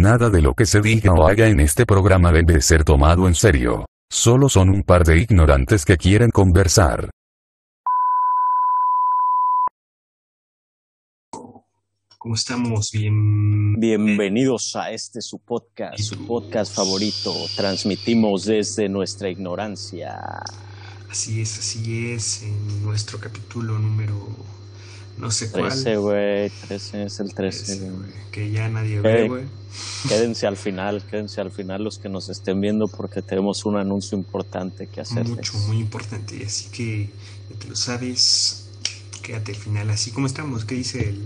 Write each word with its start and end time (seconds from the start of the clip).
Nada 0.00 0.30
de 0.30 0.40
lo 0.40 0.54
que 0.54 0.64
se 0.64 0.80
diga 0.80 1.12
o 1.12 1.28
haga 1.28 1.48
en 1.48 1.60
este 1.60 1.84
programa 1.84 2.32
debe 2.32 2.62
ser 2.62 2.84
tomado 2.84 3.28
en 3.28 3.34
serio. 3.34 3.84
Solo 4.10 4.48
son 4.48 4.70
un 4.70 4.82
par 4.82 5.04
de 5.04 5.18
ignorantes 5.18 5.84
que 5.84 5.98
quieren 5.98 6.30
conversar. 6.30 7.10
¿Cómo 12.16 12.34
estamos? 12.34 12.90
Bien... 12.92 13.78
Bienvenidos 13.78 14.74
a 14.74 14.90
este 14.90 15.20
su 15.20 15.38
podcast, 15.38 15.98
su 15.98 16.26
podcast 16.26 16.74
favorito. 16.74 17.34
Transmitimos 17.54 18.46
desde 18.46 18.88
nuestra 18.88 19.28
ignorancia. 19.28 20.18
Así 21.10 21.42
es, 21.42 21.58
así 21.58 22.12
es, 22.12 22.42
en 22.42 22.82
nuestro 22.84 23.20
capítulo 23.20 23.78
número 23.78 24.16
no 25.20 25.30
sé 25.30 25.50
cuál. 25.50 25.68
13, 25.70 25.96
güey, 25.96 26.50
13 26.68 27.02
es 27.04 27.20
el 27.20 27.34
13. 27.34 27.72
Ese, 27.72 27.90
güey. 27.90 27.96
güey, 27.96 28.10
que 28.32 28.50
ya 28.50 28.68
nadie 28.68 29.00
ve, 29.00 29.24
Eh, 29.24 29.28
güey. 29.28 29.44
Quédense 30.08 30.46
al 30.46 30.56
final, 30.56 31.02
quédense 31.06 31.40
al 31.40 31.50
final 31.52 31.84
los 31.84 31.98
que 31.98 32.08
nos 32.08 32.28
estén 32.28 32.60
viendo 32.60 32.88
porque 32.88 33.22
tenemos 33.22 33.64
un 33.64 33.76
anuncio 33.76 34.16
importante 34.18 34.86
que 34.88 35.00
hacerles. 35.00 35.28
Mucho, 35.36 35.58
muy 35.68 35.78
importante. 35.78 36.44
Así 36.44 36.70
que 36.70 37.10
ya 37.50 37.56
te 37.58 37.68
lo 37.68 37.76
sabes, 37.76 38.70
quédate 39.22 39.52
al 39.52 39.58
final. 39.58 39.90
Así 39.90 40.10
como 40.10 40.26
estamos, 40.26 40.64
¿qué 40.64 40.74
dice 40.74 41.10
el... 41.10 41.20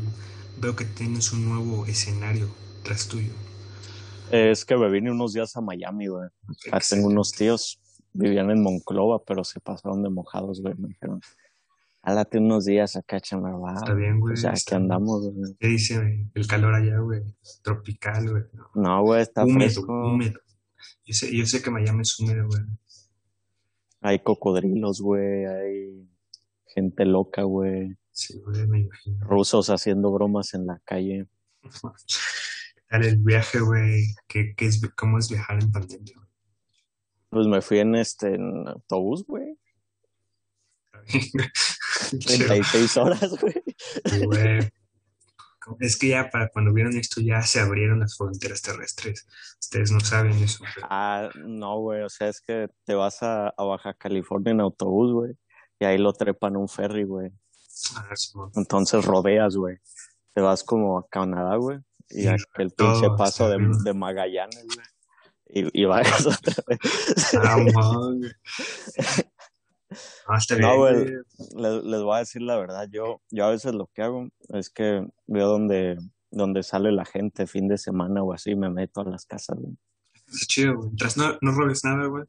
Veo 0.61 0.77
que 0.77 0.85
tienes 0.85 1.33
un 1.33 1.49
nuevo 1.49 1.85
escenario 1.87 2.49
tras 2.83 3.09
tuyo. 3.09 3.33
Es 4.31 4.65
que 4.65 4.77
me 4.77 4.89
vine 4.91 5.11
unos 5.11 5.33
días 5.33 5.57
a 5.57 5.61
Miami, 5.61 6.07
güey. 6.09 6.29
Ah, 6.71 6.81
Tengo 6.81 7.09
unos 7.09 7.33
tíos, 7.33 7.81
vivían 8.13 8.51
en 8.51 8.63
Monclova, 8.63 9.23
pero 9.25 9.43
se 9.45 9.61
pasaron 9.61 10.03
de 10.03 10.11
mojados, 10.11 10.61
güey. 10.63 10.75
Me 10.79 10.89
dijeron, 10.89 11.21
álate 12.05 12.39
unos 12.39 12.67
días 12.67 12.97
acá, 12.97 13.21
chamarra. 13.21 13.75
Está 13.75 13.95
bien, 13.95 14.21
güey. 14.21 14.35
O 14.35 14.37
sea, 14.37 14.51
aquí 14.51 14.75
andamos, 14.75 15.31
güey. 15.33 15.57
¿Qué 15.59 15.69
dice 15.69 16.29
el 16.35 16.47
calor 16.47 16.75
allá, 16.75 16.99
güey? 16.99 17.23
Tropical, 17.63 18.31
güey. 18.31 18.43
No. 18.53 18.71
No, 18.75 19.03
güey, 19.03 19.23
está 19.23 19.45
húmedo, 19.45 19.59
fresco. 19.59 20.13
húmedo. 20.13 20.41
Yo 21.07 21.15
sé, 21.15 21.37
yo 21.37 21.47
sé 21.47 21.63
que 21.63 21.71
Miami 21.71 22.03
es 22.03 22.19
húmedo, 22.21 22.47
güey. 22.47 22.63
Hay 24.03 24.23
cocodrilos, 24.23 25.01
güey. 25.01 25.47
Hay 25.47 26.09
gente 26.67 27.07
loca, 27.07 27.43
güey. 27.43 27.97
Sí, 28.11 28.39
güey, 28.41 28.67
me 28.67 28.81
imagino. 28.81 29.27
Rusos 29.27 29.71
haciendo 29.71 30.13
bromas 30.13 30.53
en 30.55 30.67
la 30.67 30.81
calle. 30.85 31.27
Dale 32.91 33.09
el 33.09 33.19
viaje, 33.19 33.61
güey. 33.61 34.05
¿Qué, 34.29 34.55
qué 34.55 34.67
es, 34.67 34.81
¿Cómo 34.95 35.19
es 35.19 35.31
viajar 35.31 35.63
en 35.63 35.73
pandemia? 35.73 36.15
güey? 36.17 36.29
Pues 37.31 37.47
me 37.47 37.61
fui 37.63 37.79
en 37.79 37.95
este 37.97 38.35
en 38.35 38.69
autobús, 38.69 39.25
güey. 39.27 39.59
36 42.27 42.97
horas, 42.97 43.41
güey. 43.41 43.63
Sí, 44.05 44.25
güey. 44.25 44.71
Es 45.81 45.97
que 45.97 46.09
ya 46.09 46.29
para 46.31 46.49
cuando 46.49 46.73
vieron 46.73 46.97
esto 46.97 47.21
ya 47.21 47.41
se 47.43 47.61
abrieron 47.61 48.01
las 48.01 48.17
fronteras 48.17 48.61
terrestres. 48.61 49.27
Ustedes 49.59 49.91
no 49.93 50.01
saben 50.01 50.33
eso. 50.43 50.59
güey. 50.59 50.87
Ah, 50.91 51.31
no, 51.37 51.79
güey. 51.81 52.03
O 52.03 52.09
sea, 52.11 52.29
es 52.29 52.41
que 52.41 52.69
te 52.85 52.95
vas 52.95 53.23
a, 53.23 53.49
a 53.49 53.65
Baja 53.65 53.95
California 53.95 54.53
en 54.53 54.61
autobús, 54.61 55.13
güey. 55.13 55.33
Y 55.79 55.85
ahí 55.87 55.99
lo 55.99 56.13
trepan 56.13 56.57
un 56.57 56.69
ferry, 56.69 57.05
güey. 57.05 57.33
Ah, 57.97 58.15
Simón. 58.15 58.51
Entonces 58.55 59.05
rodeas, 59.05 59.57
güey. 59.57 59.79
Te 60.35 60.41
vas 60.41 60.63
como 60.65 60.99
a 60.99 61.07
Canadá, 61.09 61.57
güey. 61.57 61.79
Y 62.11 62.23
Sí, 62.23 62.29
aquel 62.29 62.75
todo 62.75 62.93
pinche 62.93 63.17
paso 63.17 63.49
de, 63.49 63.95
Magallanes, 63.95 64.67
güey. 64.67 64.87
Y, 65.47 65.83
y 65.83 65.85
bajas 65.85 66.27
otra 66.27 66.55
vez. 66.67 66.79
Ah, 70.27 70.39
está 70.39 70.57
No, 70.57 70.79
güey. 70.79 71.07
les, 71.57 71.85
les 71.85 72.03
voy 72.03 72.17
a 72.17 72.21
decir 72.21 72.43
la 72.43 72.57
verdad, 72.57 72.89
yo, 72.91 73.21
yo 73.31 73.45
a 73.45 73.51
veces 73.51 73.75
lo 73.75 73.89
que 73.95 74.03
hago 74.03 74.29
es 74.49 74.71
que 74.71 75.07
veo 75.27 75.49
donde, 75.49 75.99
donde 76.31 76.63
sale 76.63 76.91
la 76.93 77.05
gente 77.05 77.47
fin 77.47 77.69
de 77.69 77.79
semana 77.79 78.23
o 78.23 78.33
así, 78.33 78.55
me 78.57 78.71
meto 78.71 79.01
a 79.01 79.05
las 79.05 79.27
casas. 79.27 79.59
güey. 79.59 79.77
Está 80.27 80.47
chido, 80.47 80.75
güey. 80.77 80.87
Mientras 80.89 81.17
no, 81.17 81.39
no 81.41 81.53
robes 81.53 81.85
nada, 81.85 82.07
güey. 82.07 82.25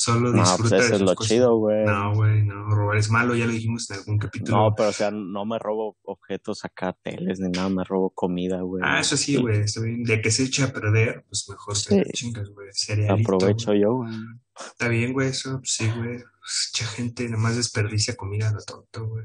Solo 0.00 0.30
No, 0.30 0.42
disfruta 0.42 0.58
pues 0.60 0.70
de 0.70 0.76
eso 0.76 0.92
es 0.94 0.98
sus 1.00 1.08
lo 1.10 1.14
cosas. 1.16 1.28
chido, 1.28 1.56
güey. 1.56 1.84
No, 1.84 2.14
güey, 2.14 2.42
no. 2.44 2.70
Robar 2.70 2.98
es 2.98 3.10
malo, 3.10 3.34
ya 3.34 3.46
lo 3.46 3.52
dijimos 3.52 3.90
en 3.90 3.96
algún 3.96 4.16
capítulo. 4.18 4.56
No, 4.56 4.74
pero 4.76 4.90
o 4.90 4.92
sea, 4.92 5.10
no 5.10 5.44
me 5.44 5.58
robo 5.58 5.96
objetos 6.04 6.64
acá, 6.64 6.96
teles 7.02 7.40
ni 7.40 7.48
nada, 7.50 7.68
me 7.68 7.82
robo 7.82 8.10
comida, 8.10 8.60
güey. 8.60 8.80
Ah, 8.86 9.00
eso 9.00 9.16
sí, 9.16 9.34
güey. 9.34 9.62
está 9.62 9.80
bien. 9.80 10.04
De 10.04 10.20
que 10.22 10.30
se 10.30 10.44
echa 10.44 10.66
a 10.66 10.72
perder, 10.72 11.24
pues 11.28 11.48
mejor 11.48 11.74
Sí. 11.74 11.96
la 11.96 12.04
chingas, 12.12 12.48
güey. 12.50 12.68
Aprovecho 13.08 13.74
yo, 13.74 13.94
güey. 13.94 14.12
Está 14.56 14.86
bien, 14.86 15.12
güey, 15.12 15.30
eso, 15.30 15.58
pues 15.58 15.72
sí, 15.74 15.88
güey. 15.90 16.18
Pues, 16.18 16.70
Mucha 16.74 16.86
gente 16.92 17.24
nada 17.28 17.42
más 17.42 17.56
desperdicia 17.56 18.14
comida 18.14 18.50
a 18.50 18.52
lo 18.52 18.60
tonto, 18.62 19.04
güey. 19.08 19.24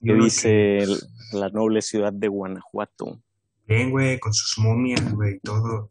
¿Qué 0.00 0.08
Yo 0.08 0.14
lo 0.14 0.24
dice 0.24 0.78
el- 0.78 0.98
la 1.32 1.48
noble 1.48 1.80
ciudad 1.82 2.12
de 2.12 2.28
Guanajuato? 2.28 3.18
que- 3.66 3.74
Bien, 3.74 3.90
güey, 3.90 4.20
con 4.20 4.32
sus 4.34 4.58
momias, 4.62 5.10
güey, 5.14 5.40
todo. 5.40 5.90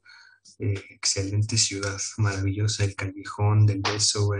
Eh, 0.60 0.84
excelente 0.90 1.58
ciudad, 1.58 2.00
maravillosa, 2.18 2.84
el 2.84 2.96
callejón 2.96 3.66
del 3.66 3.82
beso. 3.82 4.32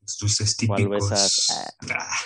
Los 0.00 0.18
dulces 0.18 0.56
¿Cuál 0.66 0.78
típicos. 0.78 1.10
besas? 1.10 1.74
Ah, 1.90 2.16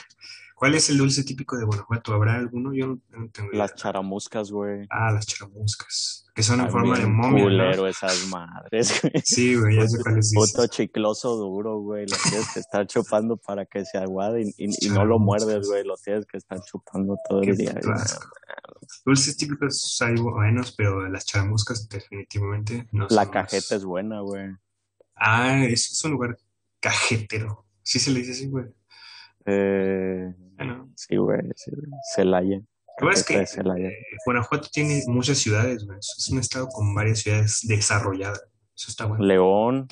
¿Cuál 0.58 0.74
es 0.74 0.88
el 0.88 0.96
dulce 0.96 1.22
típico 1.22 1.54
de 1.58 1.66
Guanajuato? 1.66 2.14
¿Habrá 2.14 2.34
alguno? 2.36 2.72
Yo 2.72 2.86
no, 2.86 2.98
no 3.10 3.28
tengo 3.30 3.50
idea. 3.50 3.58
Las 3.58 3.74
charamuscas, 3.74 4.50
güey. 4.50 4.86
Ah, 4.88 5.12
las 5.12 5.26
charamuscas, 5.26 6.24
que 6.34 6.42
son 6.42 6.60
en 6.60 6.66
Ay, 6.66 6.72
forma 6.72 6.98
de 6.98 7.04
momia, 7.06 7.38
¿no? 7.38 7.44
culero 7.44 7.86
esas 7.86 8.26
madres, 8.28 9.02
güey. 9.02 9.12
Sí, 9.22 9.54
güey, 9.54 9.76
ya 9.76 9.86
sé 9.86 9.98
cuáles 10.02 10.32
Puto 10.34 10.62
dices. 10.62 10.70
chicloso 10.70 11.36
duro, 11.36 11.78
güey. 11.80 12.06
Lo 12.08 12.16
tienes 12.30 12.50
que 12.54 12.60
estar 12.60 12.86
chupando 12.86 13.36
para 13.36 13.66
que 13.66 13.84
se 13.84 13.98
aguade 13.98 14.42
y, 14.42 14.54
y- 14.56 14.86
y 14.86 14.88
no 14.88 15.04
lo 15.04 15.18
muerdes, 15.18 15.68
güey. 15.68 15.84
Lo 15.84 15.94
tienes 15.98 16.24
que 16.24 16.38
estar 16.38 16.58
chupando 16.62 17.18
todo 17.28 17.42
Qué 17.42 17.50
el 17.50 17.56
día. 17.58 17.74
puto. 17.74 17.92
Dulces 19.04 19.36
típicos 19.36 19.98
hay 20.00 20.14
buenos, 20.14 20.72
pero 20.72 21.06
las 21.06 21.26
charamuscas 21.26 21.86
definitivamente 21.86 22.88
no 22.92 23.06
La 23.10 23.24
son 23.24 23.30
cajeta 23.32 23.74
es 23.76 23.84
buena, 23.84 24.20
güey. 24.20 24.46
Ah, 25.16 25.64
eso 25.64 25.92
es 25.92 26.02
un 26.04 26.12
lugar 26.12 26.38
cajetero. 26.80 27.66
Sí 27.82 27.98
se 27.98 28.10
le 28.10 28.20
dice 28.20 28.32
así, 28.32 28.48
güey. 28.48 28.64
Eh, 29.46 30.34
Bueno, 30.56 30.90
sí, 30.96 31.16
güey. 31.16 31.40
Sí. 31.54 31.70
Celaya. 32.14 32.60
Lo 32.98 33.10
es 33.10 33.24
que 33.24 33.42
eh, 33.42 33.46
Guanajuato 34.24 34.68
tiene 34.72 35.02
muchas 35.06 35.38
ciudades, 35.38 35.84
güey. 35.84 35.98
Es 35.98 36.28
un 36.30 36.38
estado 36.38 36.66
con 36.68 36.94
varias 36.94 37.18
ciudades 37.20 37.60
desarrolladas. 37.64 38.42
Eso 38.74 38.90
está 38.90 39.04
bueno. 39.04 39.24
León. 39.24 39.88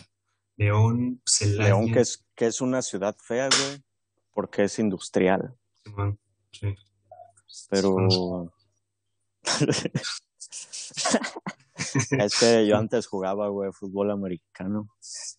León, 0.57 1.21
Celaya. 1.27 1.69
León, 1.69 1.93
que 1.93 2.01
es, 2.01 2.25
que 2.35 2.47
es 2.47 2.61
una 2.61 2.81
ciudad 2.81 3.15
fea, 3.19 3.49
güey. 3.49 3.83
Porque 4.33 4.65
es 4.65 4.79
industrial. 4.79 5.55
Simón, 5.85 6.19
sí. 6.51 6.75
Pero. 7.69 8.51
es 12.19 12.41
que 12.41 12.67
yo 12.67 12.77
antes 12.77 13.07
jugaba, 13.07 13.49
güey, 13.49 13.71
fútbol 13.73 14.11
americano. 14.11 14.89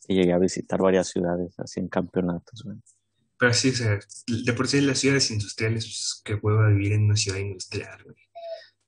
Y 0.08 0.16
llegué 0.16 0.34
a 0.34 0.38
visitar 0.38 0.80
varias 0.82 1.08
ciudades 1.08 1.58
así 1.59 1.80
en 1.80 1.88
campeonatos, 1.88 2.64
güey. 2.64 2.78
Pero 3.38 3.53
sí, 3.53 3.69
o 3.69 3.73
sea, 3.75 4.00
de 4.28 4.53
por 4.53 4.68
sí 4.68 4.81
las 4.81 5.00
ciudades 5.00 5.29
industriales, 5.31 5.85
pues, 5.85 6.22
que 6.23 6.38
puedo 6.38 6.66
vivir 6.68 6.94
en 6.94 7.06
una 7.06 7.16
ciudad 7.16 7.38
industrial, 7.40 8.01
güey. 8.03 8.16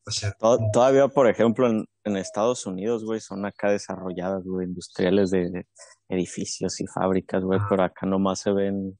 O 0.05 0.11
sea, 0.11 0.31
To- 0.33 0.59
Todavía, 0.71 1.09
por 1.09 1.27
ejemplo, 1.29 1.67
en, 1.69 1.85
en 2.05 2.15
Estados 2.15 2.65
Unidos, 2.65 3.03
güey, 3.03 3.19
son 3.19 3.45
acá 3.45 3.69
desarrolladas, 3.71 4.43
güey, 4.45 4.67
industriales 4.67 5.31
de, 5.31 5.49
de 5.49 5.67
edificios 6.07 6.79
y 6.79 6.87
fábricas, 6.87 7.43
güey, 7.43 7.59
Ah. 7.61 7.67
pero 7.69 7.83
acá 7.83 8.05
nomás 8.05 8.39
se 8.39 8.51
ven 8.53 8.97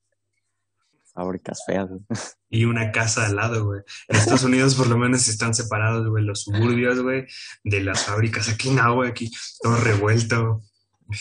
fábricas 1.14 1.64
feas, 1.66 1.88
güey. 1.90 2.02
y 2.50 2.66
una 2.66 2.92
casa 2.92 3.26
al 3.26 3.36
lado, 3.38 3.66
güey. 3.66 3.82
En 4.10 4.18
Estados 4.18 4.44
Unidos 4.44 4.76
por 4.76 4.88
lo 4.88 4.98
menos 4.98 5.28
están 5.28 5.54
separados, 5.54 6.08
güey, 6.10 6.24
los 6.24 6.44
suburbios, 6.44 7.02
güey, 7.02 7.26
de 7.64 7.82
las 7.82 8.04
fábricas. 8.04 8.50
Aquí 8.50 8.70
no, 8.72 8.94
güey, 8.96 9.10
aquí 9.10 9.32
todo 9.62 9.78
revuelto. 9.78 10.62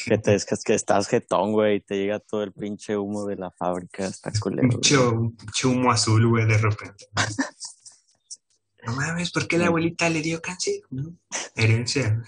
Que, 0.07 0.19
te, 0.19 0.35
es 0.35 0.45
que, 0.45 0.55
es 0.55 0.65
que 0.65 0.75
estás 0.75 1.09
jetón, 1.09 1.53
güey, 1.53 1.77
y 1.77 1.81
te 1.81 1.97
llega 1.97 2.19
todo 2.19 2.43
el 2.43 2.53
pinche 2.53 2.97
humo 2.97 3.25
de 3.27 3.37
la 3.37 3.51
fábrica, 3.51 4.07
está 4.07 4.33
culero, 4.41 4.69
pinche 4.69 5.67
humo 5.67 5.91
azul, 5.93 6.27
güey, 6.29 6.47
de 6.47 6.59
repente. 6.59 7.07
No 8.87 8.95
mames, 8.95 9.33
¿por 9.33 9.49
qué 9.49 9.59
la 9.59 9.67
abuelita 9.67 10.09
le 10.09 10.23
dio 10.23 10.41
cáncer? 10.41 10.75
¿No? 10.91 11.13
Herencia. 11.57 12.23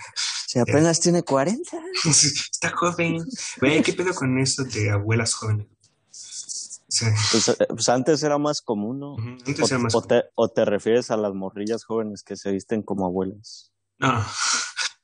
Si 0.48 0.58
apenas 0.58 0.98
tiene 0.98 1.22
40. 1.22 1.62
Está 2.04 2.70
joven. 2.70 3.24
Güey, 3.60 3.80
¿qué 3.82 3.92
pedo 3.92 4.12
con 4.12 4.36
eso 4.40 4.64
de 4.64 4.90
abuelas 4.90 5.34
jóvenes? 5.34 5.68
O 5.70 6.90
sea, 6.90 7.14
Pues, 7.30 7.48
eh, 7.48 7.66
pues 7.68 7.88
antes 7.88 8.22
era 8.24 8.38
más 8.38 8.60
común, 8.60 8.98
¿no? 8.98 9.16
antes 9.18 9.70
era 9.70 9.78
más... 9.78 9.94
O, 9.94 9.98
o 9.98 10.02
te, 10.02 10.24
o 10.34 10.48
te 10.48 10.64
refieres 10.64 11.12
a 11.12 11.16
las 11.16 11.32
morrillas 11.32 11.84
jóvenes 11.84 12.24
que 12.24 12.34
se 12.34 12.50
visten 12.50 12.82
como 12.82 13.06
abuelas. 13.06 13.72
No, 14.00 14.24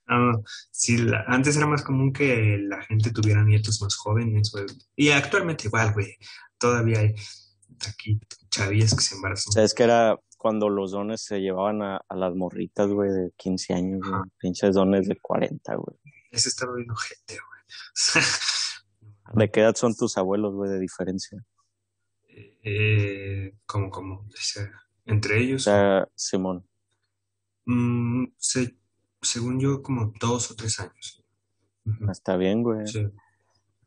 no, 0.08 0.42
sí, 0.70 0.98
la- 0.98 1.24
antes 1.26 1.56
era 1.56 1.66
más 1.66 1.82
común 1.82 2.12
que 2.12 2.58
la 2.60 2.82
gente 2.82 3.10
tuviera 3.10 3.42
nietos 3.44 3.80
más 3.82 3.96
jóvenes, 3.96 4.50
güey. 4.52 4.66
Y 4.96 5.10
actualmente 5.10 5.68
igual, 5.68 5.92
güey. 5.94 6.16
Todavía 6.58 7.00
hay 7.00 7.14
aquí 7.88 8.18
chavillas 8.50 8.94
que 8.94 9.02
se 9.02 9.14
O 9.14 9.18
embarazan. 9.18 9.52
sea, 9.52 9.64
es 9.64 9.74
que 9.74 9.82
era 9.84 10.18
cuando 10.38 10.68
los 10.68 10.92
dones 10.92 11.22
se 11.22 11.40
llevaban 11.40 11.82
a, 11.82 12.00
a 12.08 12.14
las 12.16 12.34
morritas, 12.34 12.88
güey, 12.90 13.10
de 13.10 13.32
15 13.36 13.72
años, 13.74 14.00
güey. 14.06 14.22
Pinches 14.38 14.74
dones 14.74 15.08
de 15.08 15.16
40, 15.20 15.74
güey. 15.76 15.96
Ese 16.30 16.48
estaba 16.50 16.74
bien 16.76 16.90
ojete, 16.90 17.34
güey. 17.38 18.24
¿De 19.34 19.50
qué 19.50 19.60
edad 19.60 19.74
son 19.74 19.94
tus 19.96 20.16
abuelos, 20.18 20.54
güey, 20.54 20.70
de 20.70 20.78
diferencia? 20.80 21.42
eh, 22.66 23.54
como, 23.66 23.90
como, 23.90 24.14
o 24.20 24.26
sea, 24.36 24.70
entre 25.06 25.36
O 25.36 25.38
ellos. 25.38 25.62
sea, 25.64 26.08
Simón. 26.14 26.66
Mm, 27.66 28.26
se 28.36 28.76
según 29.24 29.58
yo, 29.60 29.82
como 29.82 30.12
dos 30.20 30.50
o 30.50 30.54
tres 30.56 30.78
años. 30.80 31.22
Está 32.10 32.36
bien, 32.36 32.62
güey. 32.62 32.86
Sí. 32.86 33.06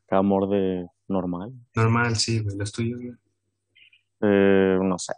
Amor 0.09 0.49
de 0.49 0.87
normal. 1.07 1.53
Normal, 1.75 2.15
sí, 2.15 2.39
güey. 2.39 2.55
Los 2.57 2.71
tuyos, 2.71 2.99
güey. 3.01 3.15
Eh, 4.21 4.77
no 4.81 4.97
sé. 4.99 5.13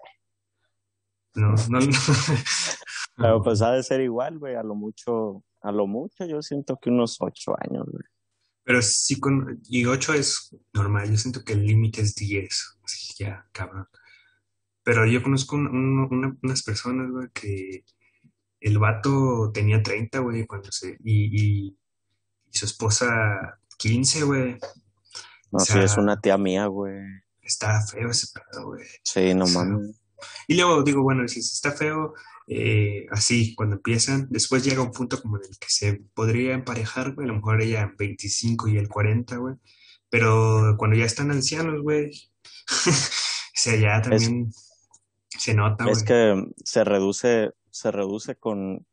No, 1.35 1.49
no, 1.69 1.79
no. 1.79 1.87
Pero 3.17 3.41
pues 3.43 3.61
ha 3.61 3.71
de 3.71 3.83
ser 3.83 4.01
igual, 4.01 4.39
güey. 4.39 4.55
A 4.55 4.63
lo 4.63 4.75
mucho, 4.75 5.43
a 5.61 5.71
lo 5.71 5.87
mucho 5.87 6.25
yo 6.25 6.41
siento 6.41 6.77
que 6.81 6.89
unos 6.89 7.17
ocho 7.19 7.55
años, 7.59 7.85
güey. 7.91 8.03
Pero 8.63 8.81
sí, 8.81 9.19
con, 9.19 9.59
y 9.67 9.85
8 9.85 10.13
es 10.13 10.55
normal. 10.73 11.09
Yo 11.09 11.17
siento 11.17 11.43
que 11.43 11.53
el 11.53 11.65
límite 11.65 12.01
es 12.01 12.13
10. 12.15 12.77
Así 12.83 13.13
que 13.15 13.23
ya, 13.25 13.47
cabrón. 13.51 13.87
Pero 14.83 15.05
yo 15.07 15.21
conozco 15.23 15.55
un- 15.55 15.67
un- 15.67 16.07
una- 16.11 16.37
unas 16.43 16.63
personas, 16.63 17.09
güey, 17.11 17.29
que 17.33 17.83
el 18.61 18.77
vato 18.79 19.51
tenía 19.53 19.81
30, 19.81 20.19
güey, 20.19 20.45
cuando 20.47 20.71
se. 20.71 20.97
Y, 21.03 21.67
y, 21.67 21.77
y 22.51 22.57
su 22.57 22.65
esposa 22.65 23.59
15, 23.77 24.23
güey. 24.23 24.57
No, 25.51 25.59
O 25.59 25.59
sí, 25.59 25.79
es 25.79 25.97
una 25.97 26.19
tía 26.19 26.37
mía, 26.37 26.67
güey. 26.67 27.01
Está 27.41 27.81
feo 27.81 28.09
ese 28.09 28.27
pedo, 28.33 28.65
güey. 28.67 28.85
Sí, 29.03 29.33
no 29.33 29.45
O 29.45 29.47
sea, 29.47 29.63
mames. 29.65 30.01
Y 30.47 30.55
luego 30.55 30.83
digo, 30.83 31.01
bueno, 31.01 31.27
si 31.27 31.39
está 31.39 31.71
feo, 31.71 32.13
eh, 32.47 33.05
así, 33.11 33.55
cuando 33.55 33.75
empiezan, 33.77 34.27
después 34.29 34.63
llega 34.63 34.81
un 34.81 34.91
punto 34.91 35.21
como 35.21 35.37
en 35.37 35.43
el 35.49 35.57
que 35.59 35.69
se 35.69 36.01
podría 36.13 36.53
emparejar, 36.53 37.13
güey, 37.13 37.25
a 37.25 37.29
lo 37.31 37.35
mejor 37.37 37.61
ella 37.61 37.81
en 37.83 37.95
25 37.97 38.67
y 38.69 38.77
el 38.77 38.89
40, 38.89 39.37
güey, 39.37 39.55
pero 40.09 40.75
cuando 40.77 40.97
ya 40.97 41.05
están 41.05 41.31
ancianos, 41.31 41.81
güey, 41.81 42.11
o 42.87 42.91
sea, 43.53 43.75
ya 43.77 44.01
Es, 44.09 44.25
también 44.27 44.51
se 45.37 45.53
nota, 45.53 45.85
es 45.85 46.03
güey. 46.03 46.05
que 46.05 46.43
se 46.65 46.83
reduce, 46.83 47.51
se 47.71 47.91
reduce 47.91 48.35
con, 48.35 48.85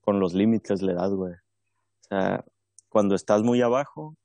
con 0.00 0.20
los 0.20 0.34
límites 0.34 0.82
la 0.82 0.92
edad, 0.92 1.10
güey. 1.10 1.34
O 1.34 2.08
sea, 2.08 2.44
cuando 2.88 3.14
estás 3.14 3.42
muy 3.42 3.60
abajo, 3.62 4.16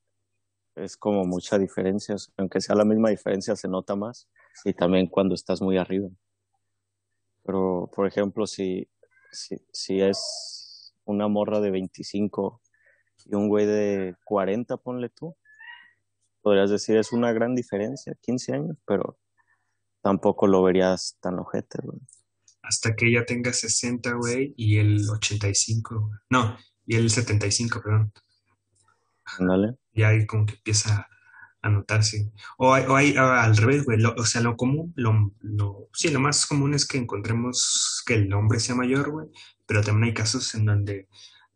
es 0.75 0.97
como 0.97 1.25
mucha 1.25 1.57
diferencia. 1.57 2.15
Aunque 2.37 2.61
sea 2.61 2.75
la 2.75 2.85
misma 2.85 3.09
diferencia, 3.09 3.55
se 3.55 3.67
nota 3.67 3.95
más. 3.95 4.29
Y 4.65 4.73
también 4.73 5.07
cuando 5.07 5.35
estás 5.35 5.61
muy 5.61 5.77
arriba. 5.77 6.09
Pero, 7.43 7.89
por 7.93 8.07
ejemplo, 8.07 8.47
si, 8.47 8.87
si, 9.31 9.57
si 9.71 10.01
es 10.01 10.93
una 11.05 11.27
morra 11.27 11.59
de 11.59 11.71
25 11.71 12.61
y 13.25 13.35
un 13.35 13.49
güey 13.49 13.65
de 13.65 14.15
40, 14.23 14.77
ponle 14.77 15.09
tú, 15.09 15.35
podrías 16.41 16.69
decir 16.69 16.97
es 16.97 17.11
una 17.11 17.31
gran 17.31 17.55
diferencia, 17.55 18.15
15 18.21 18.53
años, 18.53 18.77
pero 18.85 19.17
tampoco 20.01 20.47
lo 20.47 20.61
verías 20.63 21.17
tan 21.21 21.39
ojete, 21.39 21.79
güey. 21.83 21.99
Hasta 22.63 22.95
que 22.95 23.07
ella 23.09 23.25
tenga 23.25 23.53
60, 23.53 24.13
güey, 24.13 24.53
y 24.57 24.77
el 24.77 25.07
85, 25.09 25.99
güey. 25.99 26.19
No, 26.29 26.57
y 26.87 26.95
el 26.95 27.09
75, 27.09 27.81
perdón. 27.83 28.11
Ándale. 29.37 29.75
Ya 29.93 30.09
ahí 30.09 30.25
como 30.25 30.45
que 30.45 30.55
empieza 30.55 31.07
a 31.61 31.69
notarse. 31.69 32.31
O, 32.57 32.73
hay- 32.73 32.85
o 32.85 32.95
hay, 32.95 33.15
ah, 33.17 33.43
al 33.43 33.55
revés, 33.57 33.85
güey. 33.85 33.99
lo- 33.99 34.15
o 34.17 34.25
sea, 34.25 34.41
lo 34.41 34.57
común, 34.57 34.93
lo, 34.95 35.33
lo, 35.41 35.89
sí, 35.93 36.09
lo 36.09 36.19
más 36.19 36.45
común 36.45 36.73
es 36.73 36.85
que 36.87 36.97
encontremos 36.97 38.03
que 38.05 38.15
el 38.15 38.33
hombre 38.33 38.59
sea 38.59 38.75
mayor, 38.75 39.11
güey. 39.11 39.27
Pero 39.65 39.81
también 39.81 40.09
hay 40.09 40.13
casos 40.13 40.53
en 40.55 40.65
donde 40.65 41.07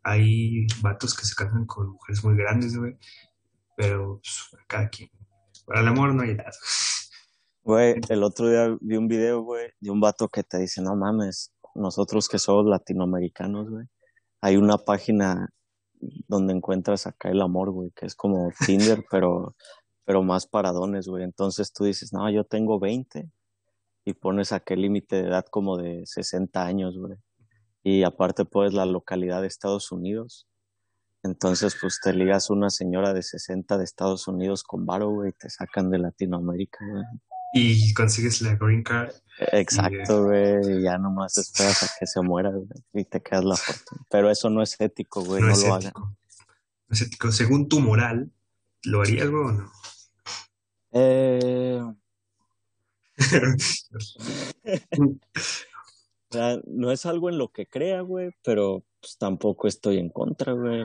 hay 0.02 0.66
vatos 0.80 1.14
que 1.14 1.26
se 1.26 1.34
casan 1.34 1.66
con 1.66 1.90
mujeres 1.90 2.24
muy 2.24 2.36
grandes, 2.36 2.76
güey. 2.76 2.96
Pero 3.76 4.20
pues, 4.22 4.56
cada 4.66 4.88
quien. 4.88 5.10
Para 5.66 5.80
el 5.80 5.88
amor 5.88 6.14
no 6.14 6.22
hay 6.22 6.30
edad. 6.30 6.52
Güey, 7.64 7.96
el 8.08 8.22
otro 8.22 8.48
día 8.48 8.76
vi 8.80 8.96
un 8.96 9.08
video, 9.08 9.42
güey, 9.42 9.70
de 9.80 9.90
un 9.90 10.00
vato 10.00 10.28
que 10.28 10.42
te 10.42 10.58
dice, 10.58 10.80
no 10.80 10.96
mames, 10.96 11.52
nosotros 11.74 12.28
que 12.28 12.38
somos 12.38 12.66
latinoamericanos, 12.66 13.68
güey, 13.68 13.86
hay 14.40 14.56
una 14.56 14.78
página 14.78 15.50
donde 16.28 16.54
encuentras 16.54 17.06
acá 17.06 17.30
el 17.30 17.42
amor, 17.42 17.70
güey, 17.70 17.90
que 17.94 18.06
es 18.06 18.14
como 18.14 18.50
Tinder, 18.64 19.04
pero, 19.10 19.54
pero 20.04 20.22
más 20.22 20.46
para 20.46 20.72
dones, 20.72 21.08
güey. 21.08 21.24
Entonces 21.24 21.72
tú 21.72 21.84
dices, 21.84 22.12
no, 22.12 22.30
yo 22.30 22.44
tengo 22.44 22.78
20 22.78 23.30
y 24.04 24.12
pones 24.14 24.52
aquel 24.52 24.82
límite 24.82 25.16
de 25.16 25.28
edad 25.28 25.44
como 25.50 25.76
de 25.76 26.02
60 26.06 26.64
años, 26.64 26.96
güey. 26.98 27.16
Y 27.82 28.04
aparte 28.04 28.44
pues 28.44 28.72
la 28.72 28.86
localidad 28.86 29.42
de 29.42 29.48
Estados 29.48 29.92
Unidos. 29.92 30.46
Entonces, 31.24 31.76
pues 31.80 32.00
te 32.02 32.12
ligas 32.12 32.48
una 32.48 32.70
señora 32.70 33.12
de 33.12 33.22
60 33.22 33.76
de 33.76 33.84
Estados 33.84 34.28
Unidos 34.28 34.62
con 34.62 34.86
varo, 34.86 35.10
güey, 35.10 35.30
y 35.30 35.32
te 35.32 35.50
sacan 35.50 35.90
de 35.90 35.98
Latinoamérica, 35.98 36.78
güey. 36.88 37.04
Y 37.52 37.92
consigues 37.94 38.42
la 38.42 38.56
green 38.56 38.82
card. 38.82 39.10
Eh, 39.40 39.60
Exacto, 39.60 40.24
güey, 40.24 40.78
y 40.78 40.82
ya 40.82 40.98
nomás 40.98 41.38
esperas 41.38 41.82
a 41.84 41.88
que 41.98 42.06
se 42.06 42.20
muera, 42.22 42.50
güey, 42.50 42.66
y 42.92 43.04
te 43.04 43.22
quedas 43.22 43.44
la 43.44 43.56
fortuna. 43.56 44.02
Pero 44.10 44.30
eso 44.30 44.50
no 44.50 44.62
es 44.62 44.78
ético, 44.80 45.22
güey, 45.24 45.40
no 45.40 45.46
no 45.48 45.52
es 45.54 45.62
lo 45.62 45.74
hagan. 45.74 45.82
ético. 45.88 46.00
No 46.88 46.94
es 46.94 47.00
ético. 47.02 47.32
Según 47.32 47.68
tu 47.68 47.80
moral, 47.80 48.30
¿lo 48.82 49.00
harías, 49.00 49.28
güey, 49.30 49.44
o 49.44 49.52
no? 49.52 49.72
Eh, 50.92 51.80
o 54.98 56.32
sea, 56.32 56.60
no 56.66 56.92
es 56.92 57.06
algo 57.06 57.28
en 57.30 57.38
lo 57.38 57.48
que 57.52 57.66
crea, 57.66 58.00
güey, 58.02 58.30
pero 58.44 58.84
pues, 59.00 59.16
tampoco 59.18 59.68
estoy 59.68 59.98
en 59.98 60.10
contra, 60.10 60.52
güey. 60.52 60.84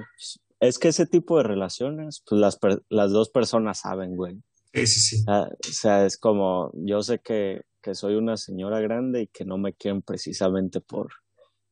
Es 0.60 0.80
que 0.80 0.88
ese 0.90 1.06
tipo 1.06 1.38
de 1.38 1.44
relaciones, 1.44 2.24
pues 2.28 2.40
las, 2.40 2.58
per- 2.58 2.84
las 2.90 3.12
dos 3.12 3.30
personas 3.30 3.80
saben, 3.80 4.16
güey. 4.16 4.42
Sí, 4.74 4.88
sí, 4.88 5.00
sí. 5.00 5.24
Ah, 5.28 5.48
o 5.52 5.72
sea, 5.72 6.06
es 6.06 6.18
como, 6.18 6.72
yo 6.74 7.02
sé 7.04 7.20
que, 7.20 7.62
que 7.82 7.94
soy 7.94 8.16
una 8.16 8.38
señora 8.38 8.80
grande 8.80 9.22
y 9.22 9.28
que 9.28 9.46
no 9.46 9.58
me 9.58 9.74
quieren 9.74 10.02
precisamente 10.02 10.82
por, 10.82 11.10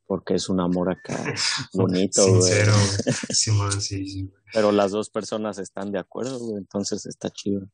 porque 0.05 0.35
es 0.35 0.49
un 0.49 0.59
amor 0.59 0.91
acá 0.91 1.17
bonito, 1.73 2.27
güey. 2.27 2.41
Sincero, 2.41 2.73
güey. 2.73 3.15
Sí, 3.81 4.07
sí. 4.07 4.23
güey. 4.23 4.43
Pero 4.53 4.71
las 4.71 4.91
dos 4.91 5.09
personas 5.09 5.57
están 5.57 5.91
de 5.91 5.99
acuerdo, 5.99 6.37
güey, 6.39 6.57
entonces 6.57 7.05
está 7.05 7.29
chido. 7.29 7.67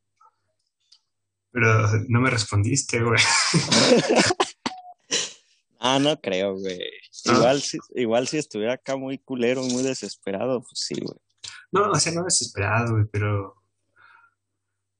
Pero 1.50 1.88
no 2.08 2.20
me 2.20 2.30
respondiste, 2.30 3.02
güey. 3.02 3.20
Ah, 5.80 6.00
no 6.00 6.20
creo, 6.20 6.58
güey. 6.58 6.80
Ah. 7.28 7.34
Igual, 7.34 7.62
si, 7.62 7.78
igual 7.94 8.26
si 8.26 8.38
estuviera 8.38 8.74
acá 8.74 8.96
muy 8.96 9.18
culero, 9.18 9.62
muy 9.62 9.84
desesperado, 9.84 10.60
pues 10.60 10.72
sí, 10.74 10.94
güey. 11.00 11.16
No, 11.70 11.92
o 11.92 11.94
sea, 11.94 12.12
no 12.12 12.24
desesperado, 12.24 12.94
güey, 12.94 13.04
pero 13.12 13.54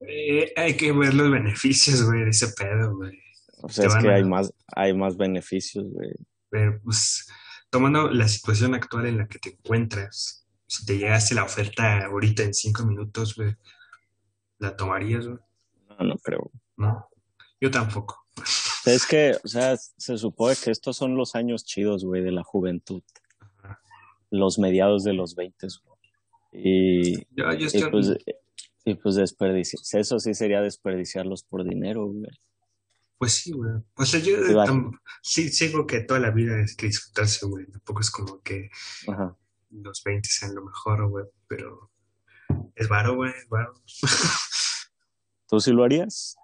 eh, 0.00 0.52
hay 0.56 0.76
que 0.76 0.92
ver 0.92 1.14
los 1.14 1.30
beneficios, 1.30 2.04
güey, 2.04 2.24
de 2.24 2.30
ese 2.30 2.48
pedo, 2.52 2.96
güey. 2.96 3.18
O 3.62 3.68
sea, 3.68 3.88
Te 3.88 3.96
es 3.96 4.02
que 4.02 4.08
a- 4.10 4.14
hay 4.14 4.24
más, 4.24 4.52
hay 4.74 4.94
más 4.94 5.16
beneficios, 5.16 5.84
güey. 5.90 6.10
Pero, 6.50 6.80
pues, 6.82 7.26
tomando 7.70 8.08
la 8.10 8.28
situación 8.28 8.74
actual 8.74 9.06
en 9.06 9.18
la 9.18 9.26
que 9.28 9.38
te 9.38 9.50
encuentras, 9.50 10.46
si 10.66 10.86
te 10.86 10.98
llegase 10.98 11.34
la 11.34 11.44
oferta 11.44 12.04
ahorita 12.06 12.42
en 12.42 12.54
cinco 12.54 12.84
minutos, 12.86 13.34
güey, 13.34 13.54
¿la 14.58 14.76
tomarías, 14.76 15.26
güey? 15.26 15.38
No, 15.88 16.06
no 16.06 16.16
creo. 16.18 16.50
No, 16.76 17.08
yo 17.60 17.70
tampoco. 17.70 18.24
Es 18.86 19.04
que, 19.06 19.36
o 19.44 19.48
sea, 19.48 19.76
se 19.76 20.16
supone 20.16 20.54
que 20.62 20.70
estos 20.70 20.96
son 20.96 21.16
los 21.16 21.34
años 21.34 21.64
chidos, 21.64 22.04
güey, 22.04 22.22
de 22.22 22.30
la 22.32 22.44
juventud. 22.44 23.02
Ajá. 23.62 23.80
Los 24.30 24.58
mediados 24.58 25.02
de 25.04 25.12
los 25.12 25.34
20, 25.34 25.66
güey. 25.84 25.98
Y, 26.52 27.14
Yo, 27.34 27.52
yo 27.52 27.52
y 27.58 27.64
estoy, 27.64 27.90
pues, 27.90 28.16
y 28.90 28.94
pues 28.94 29.16
desperdiciar. 29.16 29.80
Eso 30.00 30.18
sí 30.18 30.34
sería 30.34 30.60
desperdiciarlos 30.62 31.44
por 31.44 31.64
dinero, 31.68 32.06
güey. 32.06 32.30
pues 33.18 33.34
sí, 33.34 33.52
güey. 33.52 33.72
Pues 33.94 34.12
yo 34.12 34.18
Sí, 34.20 34.52
tam- 34.54 34.98
sí 35.22 35.48
sigo 35.50 35.86
que 35.86 36.00
toda 36.00 36.20
la 36.20 36.30
vida 36.30 36.60
es 36.60 36.76
que 36.76 36.86
disfrutarse, 36.86 37.46
güey. 37.46 37.66
Tampoco 37.66 38.00
es 38.00 38.10
como 38.10 38.40
que 38.42 38.70
Ajá. 39.08 39.36
los 39.70 40.02
20 40.04 40.28
sean 40.28 40.54
lo 40.54 40.64
mejor, 40.64 41.08
güey, 41.08 41.24
pero 41.48 41.90
es 42.74 42.88
varo, 42.88 43.16
güey, 43.16 43.32
es 43.36 43.48
varo. 43.48 43.74
¿Tú 45.48 45.60
sí 45.60 45.72
lo 45.72 45.84
harías? 45.84 46.36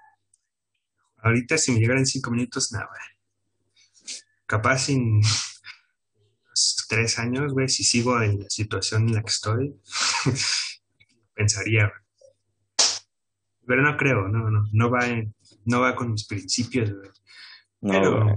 Ahorita 1.19 1.57
si 1.59 1.73
me 1.73 1.79
llegara 1.81 2.01
en 2.01 2.07
cinco 2.07 2.31
minutos, 2.31 2.73
nada, 2.73 2.87
güey. 2.89 4.17
Capaz 4.47 4.89
en 4.91 5.03
unos 5.15 6.87
tres 6.89 7.19
años, 7.19 7.53
güey, 7.53 7.69
si 7.69 7.85
sigo 7.85 8.21
en 8.21 8.41
la 8.41 8.51
situación 8.51 9.09
en 9.09 9.15
la 9.15 9.23
que 9.23 9.31
estoy, 9.31 9.81
pensaría, 11.35 11.87
güey. 11.89 12.04
Pero 13.67 13.83
no 13.83 13.97
creo, 13.97 14.29
no, 14.29 14.51
no, 14.51 14.65
no 14.73 14.91
va, 14.91 15.07
en- 15.09 15.35
no 15.65 15.81
va 15.81 15.95
con 15.95 16.13
mis 16.13 16.27
principios, 16.27 16.91
güey. 16.93 17.09
No, 17.81 17.93
Pero 17.93 18.25
güey. 18.25 18.37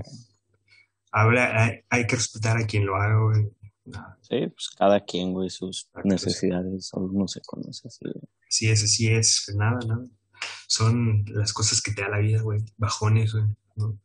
habrá, 1.12 1.64
hay, 1.66 1.80
hay 1.90 2.08
que 2.08 2.16
respetar 2.16 2.58
a 2.58 2.66
quien 2.66 2.86
lo 2.86 2.96
haga, 2.96 3.20
güey. 3.20 3.50
No, 3.86 4.06
Sí, 4.22 4.48
pues 4.48 4.70
cada 4.78 5.04
quien, 5.06 5.32
güey, 5.34 5.50
sus 5.50 5.86
Exacto, 5.88 6.10
necesidades, 6.10 6.92
uno 6.94 7.28
se 7.28 7.42
conoce 7.46 7.88
así, 7.88 8.04
güey. 8.04 8.28
Así 8.48 8.70
es, 8.70 8.84
así 8.84 9.08
es, 9.08 9.44
pues 9.46 9.58
nada, 9.58 9.80
nada. 9.88 10.04
Son 10.68 11.24
las 11.30 11.54
cosas 11.54 11.82
que 11.82 11.92
te 11.94 12.02
da 12.02 12.10
la 12.10 12.20
vida, 12.20 12.42
güey. 12.42 12.60
Bajones, 12.78 13.34
güey. 13.34 13.46
¿no? 13.78 13.98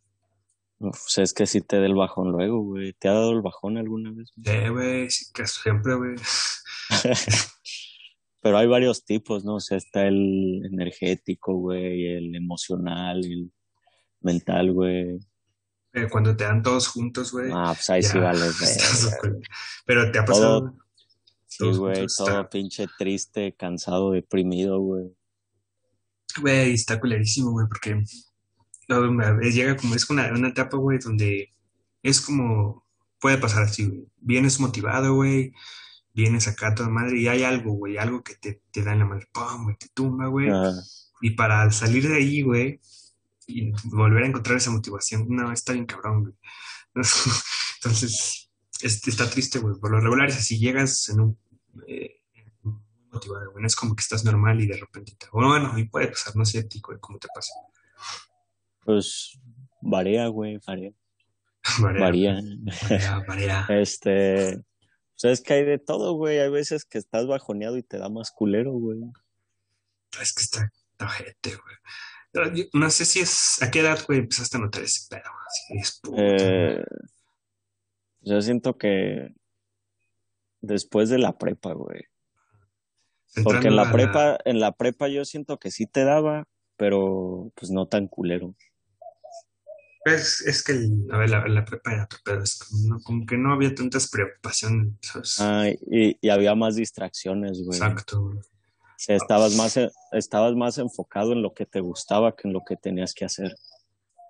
Pues 0.79 1.19
es 1.19 1.33
que 1.35 1.47
si 1.47 1.61
te 1.61 1.79
da 1.79 1.87
el 1.87 1.95
bajón 1.95 2.31
luego, 2.33 2.61
güey. 2.61 2.93
¿Te 2.95 3.09
ha 3.09 3.12
dado 3.12 3.33
el 3.33 3.43
bajón 3.43 3.76
alguna 3.76 4.11
vez? 4.12 4.31
güey? 4.37 4.61
Sí, 4.64 4.69
güey, 4.69 5.11
sí, 5.11 5.26
que 5.33 5.47
siempre, 5.47 5.95
güey. 5.95 6.14
Pero 8.42 8.58
hay 8.58 8.66
varios 8.66 9.04
tipos, 9.04 9.44
¿no? 9.44 9.54
O 9.56 9.61
sea, 9.61 9.76
está 9.78 10.06
el 10.08 10.62
energético, 10.66 11.54
güey, 11.54 12.08
el 12.08 12.34
emocional, 12.34 13.25
el 13.25 13.52
mental, 14.20 14.72
güey. 14.72 15.18
Eh, 15.94 16.08
Cuando 16.11 16.37
te 16.37 16.44
dan 16.44 16.62
todos 16.62 16.88
juntos, 16.88 17.30
güey. 17.32 17.50
Ah, 17.54 17.72
pues 17.75 17.88
ahí 17.90 18.02
sí 18.02 18.18
vale, 18.18 18.40
súper- 18.50 19.38
Pero 19.87 20.11
te 20.11 20.18
ha 20.18 20.25
pasado. 20.25 20.75
Sí, 21.46 21.70
güey, 21.70 22.06
todo 22.16 22.28
está- 22.28 22.49
pinche 22.50 22.87
triste, 22.99 23.54
cansado, 23.54 24.11
deprimido, 24.12 24.80
güey. 24.80 25.14
Güey, 26.40 26.72
está 26.72 26.99
culerísimo, 26.99 27.50
güey, 27.52 27.66
porque 27.68 28.02
no, 28.88 29.16
veces 29.37 29.54
llega 29.54 29.76
como, 29.76 29.94
es 29.94 30.08
una, 30.11 30.32
una 30.32 30.49
etapa, 30.49 30.78
güey, 30.78 30.99
donde 30.99 31.50
es 32.02 32.20
como, 32.22 32.87
puede 33.20 33.37
pasar 33.38 33.64
así, 33.64 33.87
güey. 33.87 34.06
Vienes 34.16 34.58
motivado, 34.58 35.14
güey, 35.14 35.52
vienes 36.14 36.47
acá 36.49 36.69
a 36.69 36.75
toda 36.75 36.88
madre 36.88 37.19
y 37.19 37.28
hay 37.28 37.42
algo, 37.42 37.73
güey, 37.73 37.97
algo 37.99 38.23
que 38.23 38.35
te, 38.37 38.62
te 38.71 38.83
da 38.83 38.92
en 38.92 39.00
la 39.00 39.04
madre, 39.07 39.26
pum, 39.33 39.64
güey, 39.64 39.76
te 39.76 39.88
tumba, 39.95 40.26
güey. 40.28 40.49
Y 41.21 41.31
para 41.31 41.71
salir 41.71 42.09
de 42.09 42.16
ahí, 42.16 42.42
güey, 42.42 42.81
y 43.47 43.71
volver 43.85 44.25
a 44.25 44.26
encontrar 44.26 44.57
esa 44.57 44.71
motivación, 44.71 45.26
no, 45.28 45.52
está 45.52 45.73
bien 45.73 45.87
cabrón, 45.87 46.23
güey. 46.23 46.35
Entonces, 47.76 48.50
es- 48.81 49.09
está 49.09 49.28
triste, 49.31 49.59
güey. 49.59 49.76
Por 49.81 49.90
lo 49.90 50.00
regular 50.00 50.28
es 50.28 50.37
así, 50.37 50.59
llegas 50.59 51.09
en 51.09 51.21
un... 51.21 51.38
eh, 51.87 52.16
motivado, 53.11 53.50
güey. 53.52 53.61
No 53.62 53.66
es 53.66 53.76
como 53.76 53.95
que 53.95 54.00
estás 54.00 54.25
normal 54.25 54.61
y 54.61 54.66
de 54.66 54.76
repente 54.78 55.14
te... 55.19 55.26
Bueno, 55.33 55.49
bueno, 55.50 55.78
y 55.78 55.85
puede 55.85 56.09
pasar, 56.09 56.35
no 56.37 56.45
sé 56.45 56.61
a 56.61 56.69
ti, 56.69 56.81
güey, 56.81 56.99
cómo 57.00 57.19
te 57.19 57.28
pasa. 57.35 57.52
Pues 58.85 59.38
varía, 59.81 60.26
güey, 60.28 60.59
varía. 60.66 60.92
Varía. 61.81 62.40
marea, 62.90 63.25
marea. 63.28 63.66
Este, 63.71 64.61
pues 65.23 65.38
es 65.38 65.41
que 65.41 65.55
hay 65.55 65.64
de 65.64 65.79
todo, 65.79 66.14
güey. 66.14 66.38
Hay 66.38 66.50
veces 66.50 66.85
que 66.85 66.99
estás 66.99 67.26
bajoneado 67.26 67.76
y 67.79 67.83
te 67.83 67.99
da 67.99 68.09
más 68.09 68.33
culero, 68.33 68.73
güey. 68.73 68.99
Es 70.21 70.33
que 70.33 70.43
está, 70.43 70.71
ojete, 71.00 71.55
güey. 71.55 72.69
No 72.73 72.91
sé 72.91 73.05
si 73.05 73.21
es... 73.21 73.62
¿A 73.62 73.71
qué 73.71 73.81
edad, 73.81 74.00
güey, 74.07 74.19
empezaste 74.19 74.57
a 74.57 74.61
notar 74.61 74.83
ese 74.83 75.07
pedo? 75.09 75.31
Así 75.47 75.79
es 75.79 76.00
puta. 76.00 76.23
Eh, 76.23 76.85
yo 78.21 78.43
siento 78.43 78.76
que 78.79 79.35
después 80.61 81.09
de 81.09 81.19
la 81.19 81.38
prepa, 81.38 81.73
güey. 81.73 82.05
Porque 83.45 83.69
en 83.69 83.76
la 83.76 83.93
prepa, 83.93 84.38
en 84.45 84.61
la 84.61 84.73
prepa 84.73 85.09
yo 85.09 85.25
siento 85.25 85.59
que 85.59 85.71
sí 85.71 85.87
te 85.87 86.05
daba, 86.05 86.49
pero 86.76 87.52
pues 87.55 87.71
no 87.71 87.87
tan 87.87 88.09
culero. 88.09 88.55
Es, 90.04 90.40
es 90.40 90.62
que, 90.64 90.73
el- 90.73 91.06
a 91.12 91.18
ver, 91.18 91.30
la, 91.30 91.47
la 91.47 91.64
prepa 91.64 91.92
era 91.92 92.04
otro 92.04 92.18
pedo, 92.25 92.42
es 92.42 92.59
como, 92.59 92.88
no- 92.88 93.00
como 93.02 93.26
que 93.26 93.37
no 93.37 93.52
había 93.52 93.75
tantas 93.75 94.09
preocupaciones, 94.11 94.94
¿sabes? 95.00 95.37
Ah, 95.40 95.68
y, 95.68 96.16
y 96.21 96.28
había 96.28 96.54
más 96.54 96.75
distracciones, 96.76 97.62
güey. 97.64 97.78
Exacto, 97.78 98.21
güey. 98.23 98.38
O 98.38 99.04
sea, 99.04 99.16
estabas 99.16 99.54
más, 99.56 99.78
estabas 100.12 100.54
más 100.54 100.78
enfocado 100.78 101.32
en 101.32 101.42
lo 101.42 101.54
que 101.54 101.66
te 101.66 101.80
gustaba 101.80 102.37
que 102.37 102.47
en 102.49 102.54
lo 102.54 102.62
que 102.66 102.76
tenías 102.76 103.14
que 103.14 103.25
hacer. 103.25 103.54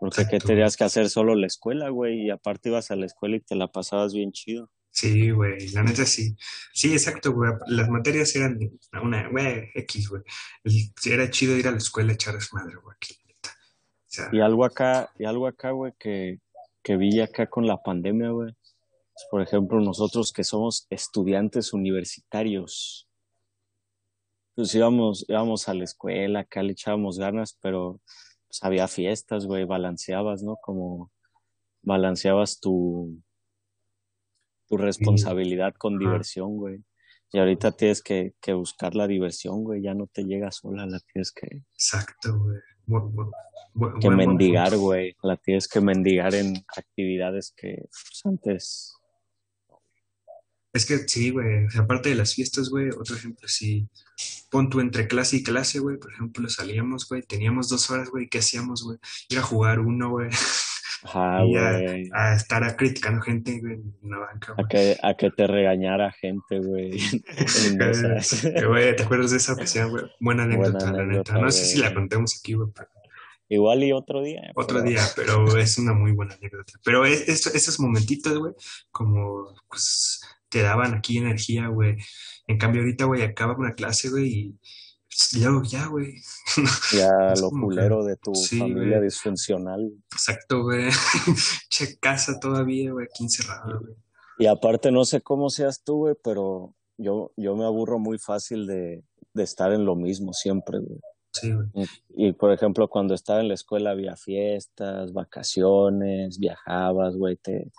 Porque 0.00 0.16
¿qué 0.24 0.36
Exacto. 0.36 0.46
tenías 0.48 0.76
que 0.76 0.84
hacer 0.84 1.08
solo 1.10 1.34
la 1.34 1.46
escuela, 1.46 1.90
güey? 1.90 2.26
Y 2.26 2.30
aparte 2.30 2.70
ibas 2.70 2.90
a 2.90 2.96
la 2.96 3.06
escuela 3.06 3.36
y 3.36 3.40
te 3.40 3.54
la 3.54 3.70
pasabas 3.70 4.14
bien 4.14 4.32
chido. 4.32 4.70
Sí, 4.90 5.30
güey, 5.30 5.68
la 5.70 5.82
neta 5.82 6.04
sí. 6.04 6.34
Sí, 6.72 6.92
exacto, 6.92 7.32
güey. 7.32 7.52
Las 7.68 7.88
materias 7.88 8.34
eran 8.34 8.58
una, 9.02 9.28
güey, 9.28 9.70
X, 9.74 10.08
güey. 10.08 10.22
Era 11.04 11.30
chido 11.30 11.56
ir 11.56 11.68
a 11.68 11.70
la 11.70 11.78
escuela 11.78 12.12
a 12.12 12.14
echar 12.14 12.34
desmadre, 12.34 12.74
güey, 12.76 12.94
aquí, 12.96 13.14
sea, 14.12 14.28
Y 14.32 14.40
algo 14.40 14.64
acá, 14.64 15.10
y 15.18 15.24
algo 15.24 15.46
acá, 15.46 15.70
güey, 15.70 15.92
que, 15.98 16.40
que 16.82 16.96
vi 16.96 17.20
acá 17.20 17.48
con 17.48 17.66
la 17.66 17.82
pandemia, 17.82 18.30
güey. 18.30 18.54
Por 19.30 19.42
ejemplo, 19.42 19.80
nosotros 19.80 20.32
que 20.32 20.44
somos 20.44 20.86
estudiantes 20.90 21.72
universitarios, 21.72 23.08
pues 24.54 24.74
íbamos, 24.74 25.24
íbamos 25.28 25.68
a 25.68 25.74
la 25.74 25.84
escuela, 25.84 26.40
acá 26.40 26.62
le 26.62 26.72
echábamos 26.72 27.18
ganas, 27.18 27.58
pero 27.60 28.00
pues 28.46 28.62
había 28.62 28.88
fiestas, 28.88 29.46
güey, 29.46 29.64
balanceabas, 29.64 30.42
¿no? 30.42 30.56
Como 30.62 31.10
balanceabas 31.82 32.60
tu, 32.60 33.22
tu 34.68 34.76
responsabilidad 34.76 35.74
con 35.74 35.98
diversión, 35.98 36.56
güey. 36.56 36.84
Y 37.32 37.38
ahorita 37.38 37.72
tienes 37.72 38.02
que, 38.02 38.34
que 38.42 38.52
buscar 38.52 38.94
la 38.94 39.06
diversión, 39.06 39.64
güey, 39.64 39.82
ya 39.82 39.94
no 39.94 40.06
te 40.06 40.24
llega 40.24 40.50
sola, 40.50 40.84
la 40.84 41.00
tienes 41.00 41.32
que, 41.32 41.64
exacto, 41.72 42.38
güey. 42.38 42.58
Bu- 42.86 43.10
bu- 43.12 43.32
bu- 43.74 44.00
que 44.00 44.10
mendigar, 44.10 44.76
güey. 44.76 45.16
La 45.22 45.36
tienes 45.36 45.68
que 45.68 45.80
mendigar 45.80 46.34
en 46.34 46.64
actividades 46.76 47.52
que 47.56 47.76
pues, 47.90 48.20
antes. 48.24 48.94
Es 50.74 50.86
que 50.86 50.98
sí, 51.06 51.30
güey. 51.30 51.66
o 51.66 51.70
sea, 51.70 51.82
aparte 51.82 52.08
de 52.08 52.14
las 52.14 52.34
fiestas, 52.34 52.70
güey, 52.70 52.88
otro 52.90 53.14
ejemplo, 53.14 53.46
si 53.46 53.88
pon 54.50 54.70
tú 54.70 54.80
entre 54.80 55.06
clase 55.06 55.36
y 55.36 55.42
clase, 55.42 55.80
güey, 55.80 55.98
por 55.98 56.12
ejemplo, 56.12 56.48
salíamos, 56.48 57.06
güey, 57.08 57.22
teníamos 57.22 57.68
dos 57.68 57.90
horas, 57.90 58.08
güey, 58.08 58.28
¿qué 58.28 58.38
hacíamos, 58.38 58.82
güey? 58.82 58.98
Ir 59.28 59.38
a 59.38 59.42
jugar 59.42 59.80
uno, 59.80 60.10
güey, 60.10 60.30
Ajá, 61.04 61.44
y 61.44 61.56
a, 61.56 62.30
a 62.30 62.34
estar 62.36 62.76
criticando 62.76 63.20
gente, 63.22 63.58
güey, 63.60 63.74
en 64.02 64.10
la 64.10 64.18
banca, 64.18 64.54
A 64.56 64.68
que, 64.68 64.96
a 65.02 65.14
que 65.14 65.30
te 65.30 65.46
regañara 65.46 66.12
gente, 66.12 66.58
güey. 66.60 66.92
güey, 68.68 68.96
¿te 68.96 69.02
acuerdas 69.02 69.30
de 69.32 69.36
esa 69.38 69.52
ocasión, 69.54 69.90
güey? 69.90 70.04
Buena 70.20 70.44
anécdota, 70.44 70.70
Buena 70.78 70.86
la 70.86 70.92
neta. 70.92 71.02
anécdota, 71.02 71.38
No 71.40 71.50
sé 71.50 71.64
si 71.64 71.78
la 71.80 71.92
contemos 71.94 72.38
aquí, 72.38 72.54
güey, 72.54 72.68
pero 72.74 72.88
Igual 73.48 73.84
y 73.84 73.92
otro 73.92 74.22
día. 74.22 74.50
otro 74.54 74.78
pero- 74.78 74.88
día, 74.90 75.02
pero 75.14 75.56
es 75.58 75.76
una 75.78 75.92
muy 75.92 76.12
buena 76.12 76.34
anécdota. 76.34 76.72
Pero 76.84 77.04
es- 77.04 77.28
es- 77.28 77.46
esos 77.54 77.78
momentitos, 77.80 78.38
güey, 78.38 78.54
como 78.90 79.54
pues 79.68 80.22
te 80.48 80.62
daban 80.62 80.94
aquí 80.94 81.18
energía, 81.18 81.66
güey. 81.66 81.96
En 82.46 82.58
cambio, 82.58 82.80
ahorita, 82.82 83.04
güey, 83.04 83.22
acaba 83.22 83.54
una 83.56 83.74
clase, 83.74 84.08
güey, 84.10 84.26
y 84.26 84.58
pues, 85.12 85.42
luego 85.42 85.62
ya, 85.64 85.86
güey. 85.86 86.14
Ya 86.96 87.34
lo 87.40 87.50
que- 87.50 87.60
culero 87.60 88.04
de 88.04 88.16
tu 88.16 88.34
sí, 88.34 88.58
familia 88.58 89.00
disfuncional. 89.00 89.92
Exacto, 90.12 90.62
güey. 90.62 90.88
Che, 91.70 91.98
casa 91.98 92.38
todavía, 92.40 92.92
güey, 92.92 93.06
aquí 93.06 93.24
encerrada, 93.24 93.78
güey. 93.78 93.94
Y 94.38 94.46
aparte, 94.46 94.90
no 94.90 95.04
sé 95.04 95.20
cómo 95.20 95.50
seas 95.50 95.82
tú, 95.84 95.96
güey, 95.98 96.14
pero 96.24 96.74
yo, 96.96 97.32
yo 97.36 97.54
me 97.54 97.64
aburro 97.64 97.98
muy 97.98 98.18
fácil 98.18 98.66
de, 98.66 99.04
de 99.34 99.42
estar 99.42 99.72
en 99.72 99.84
lo 99.84 99.94
mismo 99.94 100.32
siempre, 100.32 100.78
güey. 100.78 100.98
Sí, 101.32 101.52
güey. 101.52 101.68
Y 102.16 102.32
por 102.32 102.52
ejemplo, 102.52 102.88
cuando 102.88 103.14
estaba 103.14 103.40
en 103.40 103.48
la 103.48 103.54
escuela 103.54 103.90
había 103.90 104.16
fiestas, 104.16 105.12
vacaciones, 105.12 106.38
viajabas, 106.38 107.16
güey, 107.16 107.36
te, 107.36 107.70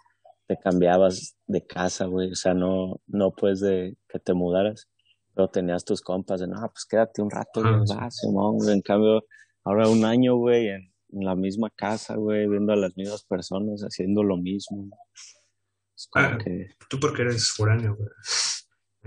te 0.47 0.57
cambiabas 0.57 1.35
de 1.47 1.65
casa, 1.65 2.05
güey. 2.05 2.31
O 2.31 2.35
sea, 2.35 2.53
no, 2.53 2.99
no 3.07 3.31
pues 3.31 3.59
de 3.59 3.97
que 4.07 4.19
te 4.19 4.33
mudaras, 4.33 4.87
pero 5.33 5.49
tenías 5.49 5.83
tus 5.85 6.01
compas 6.01 6.39
de, 6.39 6.47
no, 6.47 6.59
pues 6.71 6.85
quédate 6.85 7.21
un 7.21 7.29
rato, 7.31 7.61
Ah, 7.63 7.71
güey, 7.77 7.87
sí. 7.87 7.93
va, 7.95 8.11
Simón, 8.11 8.57
güey. 8.57 8.73
En 8.73 8.81
cambio, 8.81 9.25
ahora 9.63 9.87
un 9.89 10.05
año, 10.05 10.35
güey, 10.35 10.67
en, 10.69 10.93
en 11.09 11.25
la 11.25 11.35
misma 11.35 11.69
casa, 11.69 12.15
güey, 12.15 12.47
viendo 12.47 12.73
a 12.73 12.75
las 12.75 12.95
mismas 12.97 13.23
personas 13.23 13.81
haciendo 13.81 14.23
lo 14.23 14.37
mismo. 14.37 14.89
Es 15.95 16.07
como 16.09 16.25
Ah, 16.25 16.37
que, 16.37 16.67
Tú 16.89 16.99
porque 16.99 17.21
eres 17.23 17.49
foráneo, 17.51 17.95
güey. 17.95 18.09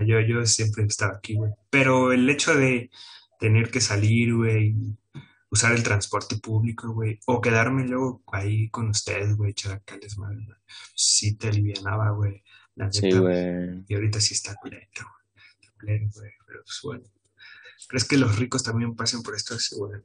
Yo, 0.07 0.19
yo 0.21 0.45
siempre 0.45 0.83
estaba 0.85 1.15
aquí, 1.15 1.35
güey. 1.35 1.51
Pero 1.69 2.11
el 2.11 2.29
hecho 2.29 2.53
de 2.53 2.89
tener 3.39 3.71
que 3.71 3.81
salir, 3.81 4.35
güey, 4.35 4.75
usar 5.49 5.73
el 5.73 5.81
transporte 5.83 6.35
público, 6.37 6.91
güey, 6.93 7.19
o 7.25 7.41
quedarme 7.41 7.87
luego 7.87 8.21
ahí 8.31 8.69
con 8.69 8.89
ustedes, 8.89 9.35
güey, 9.35 9.53
desmadre, 10.01 10.43
güey, 10.45 10.57
sí 10.95 11.35
te 11.37 11.47
alivianaba, 11.49 12.11
güey, 12.11 12.43
la 12.75 12.91
sí, 12.91 13.09
güey. 13.11 13.83
Y 13.87 13.95
ahorita 13.95 14.19
sí 14.19 14.33
está 14.33 14.55
culero, 14.55 14.83
güey. 14.97 15.16
Güey, 15.81 16.09
pero 16.45 16.61
pues 16.63 16.79
bueno. 16.83 17.03
¿Crees 17.89 18.05
que 18.05 18.17
los 18.17 18.37
ricos 18.37 18.63
también 18.63 18.95
pasen 18.95 19.21
por 19.23 19.35
esto? 19.35 19.57
Sí, 19.59 19.75
güey. 19.77 20.01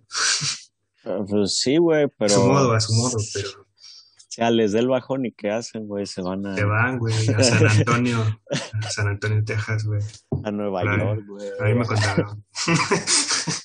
Ah, 1.05 1.25
Pues 1.29 1.59
sí, 1.59 1.79
güey, 1.79 2.05
A 2.19 2.29
su 2.29 2.41
modo, 2.47 2.67
pero 2.69 2.75
a 2.77 2.81
su 2.81 2.93
modo, 2.95 3.17
pero 3.35 3.49
o 3.61 4.35
sea, 4.35 4.51
les 4.51 4.73
dé 4.73 4.79
el 4.79 4.89
bajón 4.89 5.27
y 5.27 5.33
qué 5.33 5.51
hacen, 5.51 5.87
güey, 5.87 6.07
se 6.07 6.23
van 6.23 6.47
a, 6.47 6.55
te 6.55 6.65
van, 6.65 6.99
güey, 6.99 7.15
a 7.35 7.43
San 7.43 7.67
Antonio, 7.67 8.41
a 8.83 8.91
San 8.91 9.09
Antonio, 9.09 9.45
Texas, 9.45 9.85
güey. 9.85 10.01
a 10.45 10.51
Nueva 10.51 10.85
York, 10.85 11.23
güey. 11.27 11.51
Ahí 11.61 11.75
me 11.75 11.85
contaron. 11.85 12.45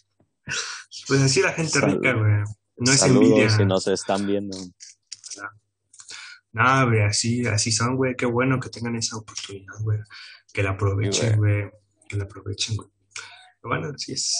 Pues 1.07 1.21
así 1.21 1.41
la 1.41 1.53
gente 1.53 1.71
Salud. 1.71 1.95
rica, 1.95 2.11
güey. 2.13 2.43
No 2.77 2.91
es 2.91 2.99
Saludos 2.99 3.23
envidia. 3.29 3.49
si 3.49 3.65
nos 3.65 3.87
están 3.87 4.27
viendo. 4.27 4.57
No, 6.51 6.87
güey, 6.87 7.01
así, 7.03 7.45
así 7.47 7.71
son, 7.71 7.95
güey. 7.95 8.15
Qué 8.17 8.25
bueno 8.25 8.59
que 8.59 8.69
tengan 8.69 8.95
esa 8.97 9.15
oportunidad, 9.15 9.73
güey. 9.81 9.99
Que 10.51 10.63
la 10.63 10.71
aprovechen, 10.71 11.31
Sí, 11.31 11.37
güey. 11.37 11.69
Que 12.07 12.17
la 12.17 12.23
aprovechen, 12.23 12.75
güey. 12.77 12.89
Bueno, 13.63 13.91
así 13.93 14.13
es. 14.13 14.33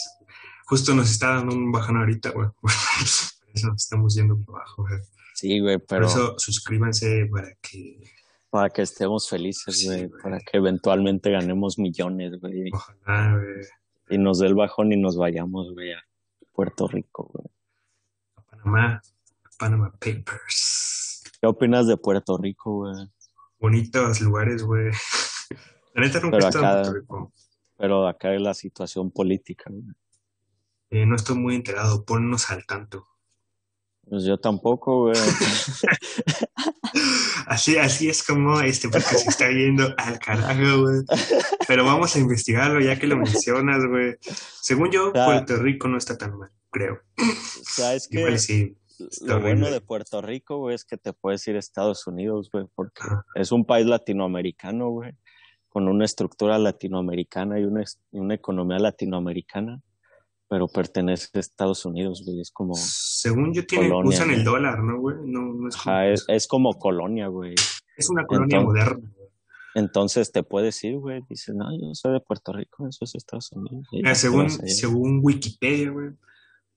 Justo 0.65 0.93
nos 0.93 1.09
está 1.09 1.36
dando 1.36 1.55
un 1.55 1.71
bajón 1.71 1.97
ahorita, 1.97 2.31
güey. 2.31 2.50
Por 2.62 2.71
eso 3.53 3.74
estamos 3.75 4.15
yendo 4.15 4.38
por 4.39 4.55
abajo, 4.57 4.83
güey. 4.83 5.00
Sí, 5.33 5.59
güey, 5.59 5.77
Por 5.77 5.88
pero 5.88 6.05
eso 6.07 6.36
suscríbanse 6.38 7.27
para 7.31 7.50
que, 7.62 8.00
para 8.50 8.69
que 8.69 8.81
estemos 8.83 9.29
felices, 9.29 9.83
güey, 9.86 10.09
para 10.21 10.39
que 10.39 10.57
eventualmente 10.57 11.31
ganemos 11.31 11.79
millones, 11.79 12.39
güey, 12.39 12.69
ojalá, 12.71 13.36
güey, 13.38 13.65
y 14.09 14.17
nos 14.17 14.39
dé 14.39 14.47
el 14.47 14.55
bajón 14.55 14.93
y 14.93 14.97
nos 14.97 15.17
vayamos, 15.17 15.74
güey, 15.74 15.93
a 15.93 16.03
Puerto 16.51 16.88
Rico, 16.88 17.29
güey. 17.33 17.45
a 18.36 18.41
Panamá, 18.41 19.01
Panama 19.57 19.91
Papers. 19.91 21.24
¿Qué 21.39 21.47
opinas 21.47 21.88
de 21.88 21.97
Puerto 21.97 22.38
Rico, 22.38 22.75
güey? 22.77 23.07
Bonitos 23.59 24.21
lugares, 24.21 24.63
güey. 24.63 24.91
La 25.93 26.01
neta 26.01 26.19
nunca 26.19 26.38
he 26.38 26.39
estado 26.39 26.77
en 26.77 26.83
Puerto 26.83 27.00
Rico. 27.00 27.33
Pero 27.77 28.07
acá 28.07 28.34
es 28.34 28.41
la 28.41 28.53
situación 28.53 29.12
política, 29.12 29.65
güey. 29.69 29.96
Eh, 30.89 31.05
no 31.05 31.15
estoy 31.15 31.38
muy 31.38 31.55
enterado, 31.55 32.05
ponnos 32.05 32.50
al 32.50 32.65
tanto. 32.65 33.05
Pues 34.10 34.24
yo 34.24 34.38
tampoco, 34.39 35.05
güey. 35.05 35.15
Así, 37.48 37.77
así 37.77 38.10
es 38.10 38.24
como 38.24 38.60
este 38.60 38.89
porque 38.89 39.15
se 39.15 39.29
está 39.29 39.50
yendo 39.50 39.93
al 39.98 40.19
carajo, 40.19 40.81
güey. 40.81 41.01
Pero 41.67 41.86
vamos 41.86 42.15
a 42.15 42.19
investigarlo 42.19 42.81
ya 42.81 43.00
que 43.00 43.07
lo 43.07 43.15
mencionas, 43.15 43.86
güey. 43.86 44.17
Según 44.62 44.91
yo. 44.91 45.13
Puerto 45.13 45.55
Rico 45.57 45.88
no 45.88 45.98
está 45.98 46.17
tan 46.17 46.38
mal, 46.38 46.51
creo. 46.69 47.00
O 47.17 47.63
sea, 47.63 47.93
es 47.93 48.07
que 48.10 48.19
Igual 48.19 48.39
sí. 48.39 48.77
está 49.00 49.36
lo 49.36 49.41
bueno 49.41 49.72
de 49.72 49.79
Puerto 49.79 50.22
Rico, 50.22 50.57
güey, 50.57 50.75
es 50.75 50.84
que 50.84 50.98
te 50.98 51.13
puedes 51.13 51.48
ir 51.48 51.55
a 51.55 51.60
Estados 51.60 52.05
Unidos, 52.05 52.50
güey, 52.51 52.65
porque 52.75 53.01
es 53.36 53.51
un 53.53 53.65
país 53.65 53.86
latinoamericano, 53.86 54.89
güey, 54.89 55.13
con 55.77 55.88
una 55.89 56.05
estructura 56.05 56.57
latinoamericana 56.57 57.60
y 57.60 57.63
una, 57.65 57.84
y 58.12 58.17
una 58.17 58.34
economía 58.34 58.79
latinoamericana, 58.79 59.79
pero 60.50 60.67
pertenece 60.67 61.29
a 61.36 61.39
Estados 61.39 61.86
Unidos, 61.86 62.24
güey, 62.25 62.41
es 62.41 62.50
como, 62.50 62.74
Según 62.74 63.53
yo, 63.53 63.63
tienen, 63.63 63.91
Colonia, 63.91 64.10
usan 64.17 64.31
el 64.31 64.43
dólar, 64.43 64.79
¿no, 64.79 65.00
güey? 65.00 65.17
No, 65.25 65.53
no 65.53 65.69
es, 65.69 65.75
como- 65.77 65.96
ajá, 65.96 66.07
es, 66.07 66.25
es 66.29 66.48
como 66.48 66.74
colonia, 66.79 67.27
güey. 67.27 67.53
es 67.96 68.10
una 68.10 68.25
colonia 68.25 68.57
entonces- 68.57 68.65
moderna. 68.86 69.12
güey. 69.15 69.27
Entonces 69.75 70.31
te 70.31 70.41
puedes 70.41 70.84
ir, 70.84 70.98
güey, 70.98 71.22
dices, 71.29 71.53
no, 71.53 71.65
yo 71.79 71.93
soy 71.93 72.13
de 72.13 72.22
Puerto 72.22 72.53
Rico, 72.53 72.88
eso 72.88 73.05
es 73.05 73.13
Estados 73.13 73.51
Unidos. 73.51 73.86
Mira, 73.91 74.13
te 74.13 74.15
según, 74.15 74.50
según 74.50 75.19
Wikipedia, 75.22 75.91
güey, 75.91 76.10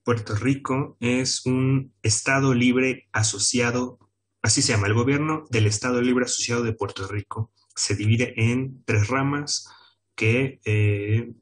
Puerto 0.03 0.35
Rico 0.35 0.95
es 0.99 1.43
un 1.47 1.91
Estado 2.03 2.53
libre 2.53 3.09
asociado, 3.13 3.97
así 4.43 4.61
se 4.61 4.73
llama, 4.73 4.85
el 4.85 4.93
gobierno 4.93 5.45
del 5.49 5.65
Estado 5.65 5.99
libre 6.03 6.25
asociado 6.25 6.61
de 6.61 6.73
Puerto 6.73 7.07
Rico. 7.07 7.51
Se 7.75 7.95
divide 7.95 8.33
en 8.37 8.83
tres 8.85 9.07
ramas 9.07 9.67
que... 10.15 10.59
eh, 10.65 11.33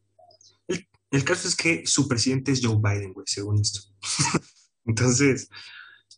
el, 0.67 0.87
el 1.11 1.23
caso 1.23 1.47
es 1.47 1.55
que 1.55 1.85
su 1.85 2.07
presidente 2.07 2.51
es 2.51 2.61
Joe 2.63 2.77
Biden, 2.81 3.13
güey, 3.13 3.25
según 3.27 3.59
esto. 3.59 3.81
Entonces, 4.85 5.49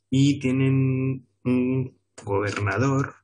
y 0.10 0.40
tienen 0.40 1.28
un 1.44 1.98
gobernador. 2.24 3.16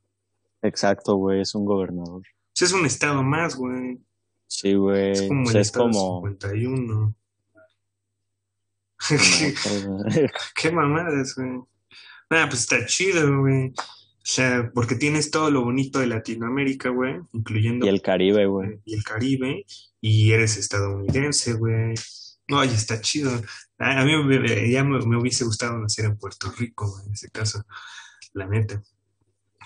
Exacto, 0.61 1.15
güey, 1.15 1.41
es 1.41 1.53
un 1.53 1.65
gobernador. 1.65 2.23
Es 2.59 2.71
un 2.73 2.85
estado 2.85 3.21
más, 3.23 3.55
güey. 3.55 3.99
Sí, 4.47 4.73
güey, 4.73 5.11
Es 5.11 5.27
como 5.27 5.41
o 5.41 5.45
el 5.45 5.51
sea, 5.51 5.61
es 5.61 5.67
estado 5.67 5.85
como... 5.91 6.21
51. 6.27 7.15
como 8.97 9.97
otro, 9.97 10.05
Qué 10.55 10.71
mamadas, 10.71 11.35
güey. 11.35 11.61
Ah, 12.29 12.47
pues 12.49 12.61
está 12.61 12.85
chido, 12.85 13.41
güey. 13.41 13.73
O 14.27 14.29
sea, 14.29 14.71
porque 14.73 14.95
tienes 14.95 15.31
todo 15.31 15.49
lo 15.51 15.63
bonito 15.63 15.99
de 15.99 16.07
Latinoamérica, 16.07 16.89
güey, 16.89 17.15
incluyendo 17.31 17.85
y 17.85 17.89
el 17.89 18.01
Caribe, 18.01 18.45
güey. 18.45 18.81
y 18.83 18.95
el 18.95 19.03
Caribe, 19.05 19.65
y 20.01 20.31
eres 20.33 20.57
estadounidense, 20.57 21.53
güey. 21.53 21.93
Oye, 22.51 22.73
está 22.73 22.99
chido. 22.99 23.31
A, 23.77 24.03
mí 24.03 24.11
me- 24.25 24.69
ya 24.69 24.83
me, 24.83 24.99
me 25.05 25.17
hubiese 25.17 25.45
gustado 25.45 25.77
nacer 25.79 26.05
en 26.05 26.17
Puerto 26.17 26.51
Rico, 26.57 26.91
güey, 26.91 27.05
en 27.07 27.13
ese 27.13 27.29
caso, 27.29 27.63
la 28.33 28.47
neta. 28.47 28.81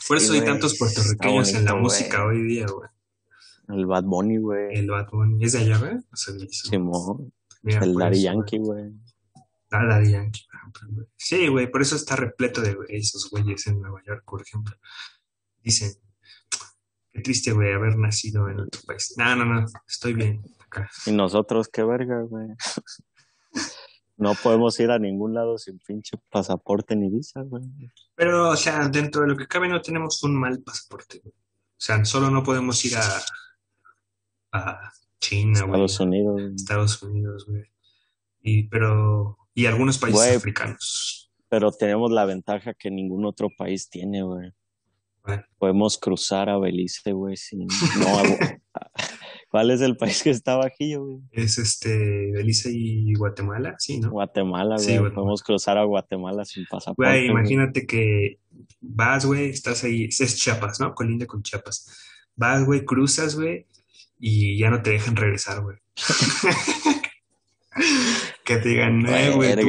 Por 0.07 0.19
Sí, 0.19 0.25
eso 0.25 0.33
hay 0.33 0.41
tantos 0.41 0.77
puertorriqueños 0.77 1.53
en 1.55 1.65
la 1.65 1.75
música 1.75 2.23
hoy 2.23 2.43
día, 2.43 2.67
güey. 2.67 2.87
El 3.69 3.87
Bad 3.87 4.03
Bunny, 4.03 4.37
güey. 4.37 4.75
El 4.77 4.91
Bad 4.91 5.09
Bunny, 5.11 5.43
¿es 5.43 5.53
de 5.53 5.59
allá, 5.59 5.79
güey? 5.79 5.93
O 5.95 6.15
sea. 6.15 6.35
Simón. 6.49 7.33
Mira, 7.63 7.79
El 7.83 7.95
Daddy 7.95 8.21
Yankee, 8.21 8.59
güey. 8.59 8.91
Ah, 9.71 9.85
Daddy 9.85 10.11
Yankee, 10.11 10.41
ejemplo, 10.61 10.87
güey. 10.91 11.07
Sí, 11.17 11.47
güey, 11.47 11.69
por 11.71 11.81
eso 11.81 11.95
está 11.95 12.15
repleto 12.15 12.61
de 12.61 12.77
esos 12.89 13.29
güeyes 13.29 13.67
en 13.67 13.81
Nueva 13.81 14.01
York, 14.05 14.23
por 14.25 14.41
ejemplo. 14.41 14.75
Dicen, 15.61 15.93
qué 17.11 17.21
triste, 17.21 17.51
güey, 17.51 17.73
haber 17.73 17.97
nacido 17.97 18.49
en 18.49 18.61
otro 18.61 18.81
país. 18.85 19.13
No, 19.17 19.35
no, 19.35 19.45
no, 19.45 19.65
estoy 19.87 20.13
bien 20.13 20.41
acá. 20.59 20.89
Y 21.05 21.11
nosotros, 21.11 21.67
qué 21.69 21.83
verga, 21.83 22.21
güey. 22.23 22.47
No 24.17 24.35
podemos 24.35 24.79
ir 24.79 24.91
a 24.91 24.99
ningún 24.99 25.33
lado 25.33 25.57
sin 25.57 25.79
pinche 25.79 26.15
pasaporte 26.29 26.95
ni 26.95 27.09
visa, 27.09 27.41
güey. 27.41 27.63
Pero, 28.13 28.49
o 28.49 28.55
sea, 28.55 28.87
dentro 28.87 29.23
de 29.23 29.29
lo 29.29 29.35
que 29.35 29.47
cabe 29.47 29.67
no 29.67 29.81
tenemos 29.81 30.21
un 30.21 30.39
mal 30.39 30.61
pasaporte, 30.61 31.21
güey. 31.23 31.33
O 31.33 31.83
sea, 31.83 32.05
solo 32.05 32.29
no 32.29 32.43
podemos 32.43 32.85
ir 32.85 32.97
a, 32.97 33.19
a 34.51 34.93
China, 35.19 35.63
güey, 35.63 35.83
Estados 35.85 35.99
Unidos. 36.01 36.33
güey. 36.33 36.53
Estados 36.53 37.01
Unidos, 37.01 37.45
güey. 37.47 37.63
Y, 38.41 38.67
pero, 38.67 39.39
y 39.53 39.65
algunos 39.65 39.97
países 39.97 40.37
africanos. 40.37 41.31
Pero 41.49 41.71
tenemos 41.71 42.11
la 42.11 42.25
ventaja 42.25 42.73
que 42.73 42.89
ningún 42.89 43.25
otro 43.25 43.49
país 43.57 43.89
tiene, 43.89 44.23
güey. 44.23 44.51
Bueno. 45.23 45.43
Podemos 45.57 45.97
cruzar 45.97 46.49
a 46.49 46.57
Belice, 46.57 47.11
güey, 47.11 47.37
sin... 47.37 47.67
No, 47.67 47.67
¿Cuál 49.51 49.69
es 49.69 49.81
el 49.81 49.97
país 49.97 50.23
que 50.23 50.29
está 50.29 50.55
bajillo, 50.55 51.03
güey? 51.03 51.19
Es 51.31 51.57
este, 51.57 52.31
Belice 52.31 52.71
y 52.73 53.13
Guatemala, 53.15 53.75
sí, 53.77 53.99
¿no? 53.99 54.09
Guatemala, 54.09 54.77
Sí, 54.77 54.85
güey. 54.85 54.97
Guatemala. 54.99 55.15
Podemos 55.15 55.43
cruzar 55.43 55.77
a 55.77 55.83
Guatemala 55.83 56.45
sin 56.45 56.65
pasaporte. 56.67 57.11
Güey, 57.11 57.27
güey. 57.27 57.31
imagínate 57.31 57.85
que 57.85 58.39
vas, 58.79 59.25
güey, 59.25 59.49
estás 59.49 59.83
ahí, 59.83 60.05
es 60.05 60.37
Chiapas, 60.37 60.79
¿no? 60.79 60.95
Colinda 60.95 61.25
con 61.25 61.43
Chiapas. 61.43 61.85
Vas, 62.37 62.65
güey, 62.65 62.85
cruzas, 62.85 63.35
güey, 63.35 63.67
y 64.17 64.57
ya 64.57 64.69
no 64.69 64.81
te 64.81 64.91
dejan 64.91 65.17
regresar, 65.17 65.61
güey. 65.61 65.77
Que 68.51 68.57
te 68.57 68.67
digan, 68.67 68.99
no, 68.99 69.35
güey, 69.35 69.55
tú, 69.55 69.65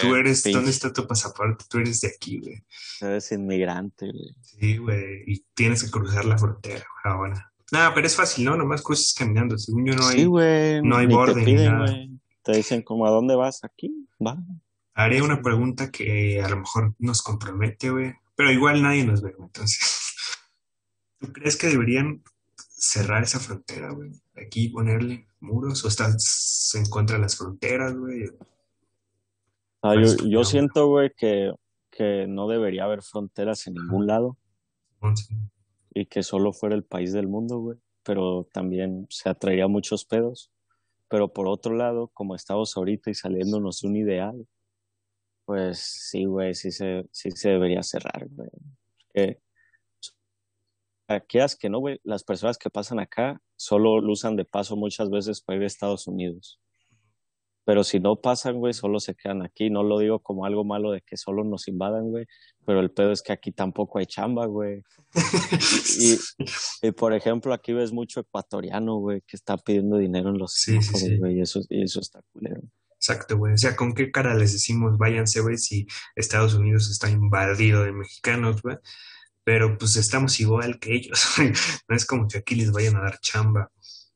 tú 0.00 0.16
eres, 0.16 0.42
¿dónde 0.42 0.72
está 0.72 0.92
tu 0.92 1.06
pasaporte? 1.06 1.64
Tú 1.68 1.78
eres 1.78 2.00
de 2.00 2.08
aquí, 2.08 2.40
güey. 2.40 2.64
Eres 3.00 3.30
inmigrante, 3.30 4.06
güey. 4.10 4.34
Sí, 4.42 4.76
güey, 4.78 5.22
y 5.24 5.44
tienes 5.54 5.84
que 5.84 5.90
cruzar 5.92 6.24
la 6.24 6.36
frontera 6.36 6.84
güey, 7.04 7.14
ahora. 7.14 7.52
No, 7.70 7.92
pero 7.94 8.08
es 8.08 8.16
fácil, 8.16 8.44
¿no? 8.46 8.56
Nomás 8.56 8.82
cruzas 8.82 9.14
caminando. 9.16 9.56
Según 9.56 9.86
yo 9.86 9.94
no 9.94 10.08
hay. 10.08 10.18
Sí, 10.18 10.24
güey. 10.24 10.82
no 10.82 10.96
hay 10.96 11.06
borde 11.06 11.44
te 11.44 11.52
ni 11.52 11.64
nada. 11.64 11.78
güey. 11.78 12.10
Te 12.42 12.56
dicen 12.56 12.82
como, 12.82 13.06
¿a 13.06 13.10
dónde 13.10 13.36
vas? 13.36 13.62
Aquí, 13.62 14.08
va. 14.20 14.36
Haré 14.94 15.22
una 15.22 15.40
pregunta 15.40 15.92
que 15.92 16.42
a 16.42 16.48
lo 16.48 16.56
mejor 16.56 16.92
nos 16.98 17.22
compromete, 17.22 17.90
güey, 17.90 18.14
pero 18.34 18.50
igual 18.50 18.82
nadie 18.82 19.04
nos 19.04 19.22
ve, 19.22 19.30
güey, 19.30 19.46
entonces. 19.46 19.78
¿Tú 21.20 21.32
crees 21.32 21.56
que 21.56 21.68
deberían 21.68 22.24
cerrar 22.56 23.22
esa 23.22 23.38
frontera, 23.38 23.92
güey? 23.92 24.10
Aquí 24.46 24.68
ponerle 24.68 25.26
muros 25.40 25.84
o 25.84 25.88
estás 25.88 26.72
en 26.74 26.86
contra 26.86 27.16
de 27.16 27.22
las 27.22 27.36
fronteras, 27.36 27.96
güey? 27.96 28.24
O 28.24 28.28
sea, 29.82 29.94
Pues, 29.94 30.16
yo, 30.16 30.26
yo 30.26 30.38
no. 30.40 30.44
siento, 30.44 30.88
güey, 30.88 31.10
que, 31.16 31.52
que 31.90 32.26
no 32.28 32.48
debería 32.48 32.84
haber 32.84 33.02
fronteras 33.02 33.66
en 33.66 33.74
ningún 33.74 34.06
lado 34.06 34.36
y 35.94 36.06
que 36.06 36.22
solo 36.22 36.52
fuera 36.52 36.74
el 36.74 36.84
país 36.84 37.12
del 37.12 37.28
mundo, 37.28 37.58
güey. 37.58 37.78
Pero 38.02 38.48
también 38.52 39.06
se 39.10 39.28
atraería 39.28 39.68
muchos 39.68 40.04
pedos. 40.04 40.50
Pero 41.08 41.32
por 41.32 41.46
otro 41.46 41.74
lado, 41.74 42.08
como 42.08 42.34
estamos 42.34 42.76
ahorita 42.76 43.10
y 43.10 43.14
saliéndonos 43.14 43.80
de 43.80 43.88
un 43.88 43.96
ideal, 43.96 44.48
pues 45.44 45.78
sí, 45.78 46.24
güey, 46.24 46.54
sí 46.54 46.70
se, 46.70 47.06
sí 47.12 47.30
se 47.30 47.50
debería 47.50 47.82
cerrar, 47.82 48.26
güey. 48.30 48.48
Porque, 48.98 49.40
quieras 51.28 51.56
que 51.56 51.68
no, 51.68 51.78
güey, 51.78 52.00
las 52.04 52.24
personas 52.24 52.58
que 52.58 52.70
pasan 52.70 52.98
acá 52.98 53.40
solo 53.56 54.00
lo 54.00 54.12
usan 54.12 54.36
de 54.36 54.44
paso 54.44 54.76
muchas 54.76 55.10
veces 55.10 55.40
para 55.42 55.58
ir 55.58 55.64
a 55.64 55.66
Estados 55.66 56.06
Unidos. 56.06 56.60
Pero 57.66 57.82
si 57.82 57.98
no 57.98 58.16
pasan, 58.16 58.56
güey, 58.56 58.74
solo 58.74 59.00
se 59.00 59.14
quedan 59.14 59.42
aquí. 59.42 59.70
No 59.70 59.82
lo 59.82 59.98
digo 59.98 60.18
como 60.18 60.44
algo 60.44 60.64
malo 60.64 60.90
de 60.92 61.00
que 61.00 61.16
solo 61.16 61.44
nos 61.44 61.66
invadan, 61.66 62.10
güey. 62.10 62.26
Pero 62.66 62.80
el 62.80 62.90
pedo 62.90 63.10
es 63.10 63.22
que 63.22 63.32
aquí 63.32 63.52
tampoco 63.52 63.98
hay 63.98 64.06
chamba, 64.06 64.44
güey. 64.46 64.82
Y, 65.98 66.16
y, 66.82 66.92
por 66.92 67.14
ejemplo, 67.14 67.54
aquí 67.54 67.72
ves 67.72 67.90
mucho 67.90 68.20
ecuatoriano, 68.20 68.96
güey, 68.96 69.22
que 69.22 69.36
está 69.36 69.56
pidiendo 69.56 69.96
dinero 69.96 70.28
en 70.28 70.38
los 70.38 70.52
Sí, 70.52 70.80
sí, 70.82 70.94
sí. 70.94 71.16
güey. 71.16 71.38
Y 71.38 71.40
eso, 71.40 71.60
y 71.70 71.82
eso 71.84 72.00
está 72.00 72.20
culero. 72.32 72.60
Exacto, 72.96 73.38
güey. 73.38 73.54
O 73.54 73.58
sea, 73.58 73.74
¿con 73.76 73.94
qué 73.94 74.10
cara 74.10 74.34
les 74.34 74.52
decimos 74.52 74.98
váyanse, 74.98 75.40
güey, 75.40 75.56
si 75.56 75.86
Estados 76.16 76.54
Unidos 76.54 76.90
está 76.90 77.10
invadido 77.10 77.82
de 77.82 77.92
mexicanos, 77.92 78.60
güey? 78.60 78.76
Pero 79.44 79.76
pues 79.78 79.96
estamos 79.96 80.40
igual 80.40 80.78
que 80.78 80.94
ellos. 80.96 81.20
No 81.88 81.94
es 81.96 82.06
como 82.06 82.26
que 82.28 82.38
aquí 82.38 82.54
les 82.54 82.72
vayan 82.72 82.96
a 82.96 83.02
dar 83.02 83.18
chamba. 83.20 83.70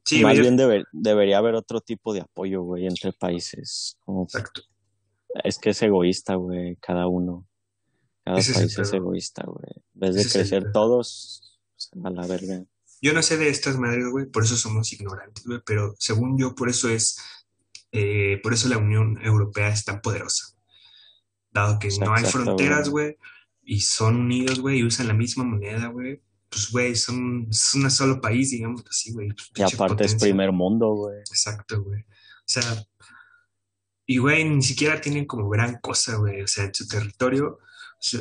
Sí, 0.05 0.23
Más 0.23 0.39
bien 0.39 0.57
debe- 0.57 0.85
debería 0.91 1.37
haber 1.39 1.55
otro 1.55 1.81
tipo 1.83 2.15
de 2.15 2.23
apoyo, 2.23 2.63
güey, 2.63 2.87
entre 2.87 3.13
países. 3.13 3.99
Como- 4.05 4.25
Exacto. 4.25 4.63
es 5.45 5.59
que 5.59 5.71
es 5.71 5.83
egoísta, 5.83 6.35
güey, 6.37 6.77
cada 6.77 7.07
uno. 7.07 7.47
Cada 8.25 8.39
Ese 8.39 8.55
país 8.55 8.79
es 8.79 8.93
egoísta, 8.95 9.45
güey. 9.47 9.71
En 9.95 10.01
vez 10.01 10.15
de 10.15 10.23
Ese 10.23 10.39
crecer 10.39 10.73
todos, 10.73 11.61
pues, 11.75 11.91
a 12.05 12.11
la 12.11 12.27
verga. 12.27 12.65
Yo 13.03 13.13
no 13.13 13.23
sé 13.23 13.37
de 13.37 13.49
estas 13.51 13.79
madres, 13.79 14.07
güey, 14.11 14.27
por 14.27 14.45
eso 14.45 14.57
somos 14.57 14.93
ignorantes, 14.93 15.45
güey, 15.45 15.61
pero 15.65 15.95
según 15.99 16.39
yo, 16.39 16.55
por 16.55 16.69
eso 16.71 16.89
es, 16.89 17.19
eh, 17.93 18.41
por 18.43 18.55
eso 18.55 18.69
la 18.69 18.79
Unión 18.79 19.19
Europea 19.23 19.69
es 19.69 19.85
tan 19.85 20.01
poderosa. 20.01 20.47
Dado 21.53 21.79
que 21.79 21.89
no 22.01 22.15
hay 22.15 22.25
fronteras, 22.25 22.89
güey. 22.89 23.17
Y 23.71 23.81
son 23.81 24.17
unidos, 24.17 24.61
güey, 24.61 24.79
y 24.79 24.85
usan 24.85 25.09
la 25.09 25.13
misma 25.15 25.45
moneda, 25.45 25.89
güey, 25.89 26.23
pues, 26.49 26.71
güey, 26.71 26.97
son, 26.97 27.47
es 27.51 27.75
un 27.75 27.91
solo 27.91 28.19
país, 28.19 28.51
digamos 28.51 28.83
así, 28.89 29.13
güey. 29.13 29.29
pues, 29.29 29.51
Y 29.55 29.63
aparte 29.75 30.07
es 30.07 30.15
primer 30.15 30.53
mundo, 30.53 30.89
güey. 30.95 31.19
Exacto, 31.19 31.83
güey. 31.83 32.01
O 32.01 32.47
sea, 32.47 32.63
y 34.07 34.17
güey, 34.17 34.49
ni 34.49 34.63
siquiera 34.63 34.99
tienen 35.03 35.27
como 35.27 35.51
gran 35.51 35.79
cosa, 35.83 36.17
güey. 36.17 36.41
O 36.41 36.47
sea, 36.47 36.65
en 36.65 36.75
su 36.75 36.89
territorio, 36.89 37.59
o 37.59 38.01
sea, 38.01 38.21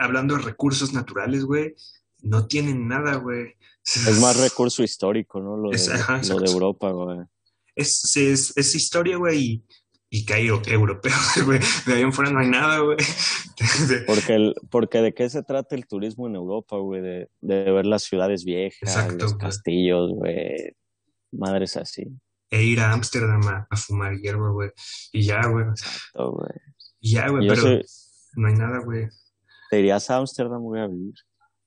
hablando 0.00 0.34
de 0.34 0.42
recursos 0.42 0.92
naturales, 0.92 1.44
güey, 1.44 1.76
no 2.22 2.48
tienen 2.48 2.88
nada, 2.88 3.14
güey. 3.18 3.54
Es 3.84 4.18
más 4.20 4.36
recurso 4.40 4.82
histórico, 4.82 5.40
¿no? 5.40 5.56
Lo 5.56 5.70
de, 5.70 5.76
Es- 5.76 5.88
ajá, 5.88 6.14
lo 6.14 6.18
de 6.18 6.26
exacto. 6.26 6.50
Europa, 6.50 6.90
güey. 6.90 7.18
Es, 7.76 8.16
es, 8.16 8.52
es 8.56 8.74
historia, 8.74 9.16
güey, 9.16 9.38
y 9.40 9.64
y 10.10 10.24
que 10.24 10.34
hay 10.34 10.46
europeos, 10.48 11.14
güey. 11.44 11.60
De 11.86 11.94
ahí 11.94 12.02
en 12.02 12.12
fuera 12.12 12.30
no 12.30 12.40
hay 12.40 12.48
nada, 12.48 12.78
güey. 12.80 12.96
Porque, 14.06 14.34
el, 14.34 14.54
porque 14.70 15.02
de 15.02 15.12
qué 15.14 15.28
se 15.28 15.42
trata 15.42 15.74
el 15.74 15.86
turismo 15.86 16.26
en 16.28 16.36
Europa, 16.36 16.76
güey, 16.78 17.02
de, 17.02 17.30
de 17.40 17.70
ver 17.70 17.86
las 17.86 18.04
ciudades 18.04 18.44
viejas, 18.44 18.80
Exacto, 18.82 19.24
los 19.24 19.34
castillos, 19.36 20.10
güey, 20.14 20.76
madres 21.32 21.76
así. 21.76 22.06
E 22.50 22.62
ir 22.64 22.80
a 22.80 22.92
Ámsterdam 22.92 23.46
a, 23.48 23.66
a 23.68 23.76
fumar 23.76 24.16
hierba, 24.16 24.50
güey. 24.50 24.70
Y 25.12 25.22
ya, 25.22 25.46
güey. 25.46 25.66
Y 27.00 27.12
ya, 27.12 27.28
güey, 27.28 27.46
pero 27.48 27.60
soy- 27.60 27.84
no 28.36 28.48
hay 28.48 28.54
nada, 28.54 28.78
güey. 28.78 29.08
te 29.70 29.80
irías 29.80 30.08
a 30.10 30.16
Ámsterdam, 30.16 30.62
güey, 30.62 30.82
a 30.82 30.86
vivir. 30.86 31.14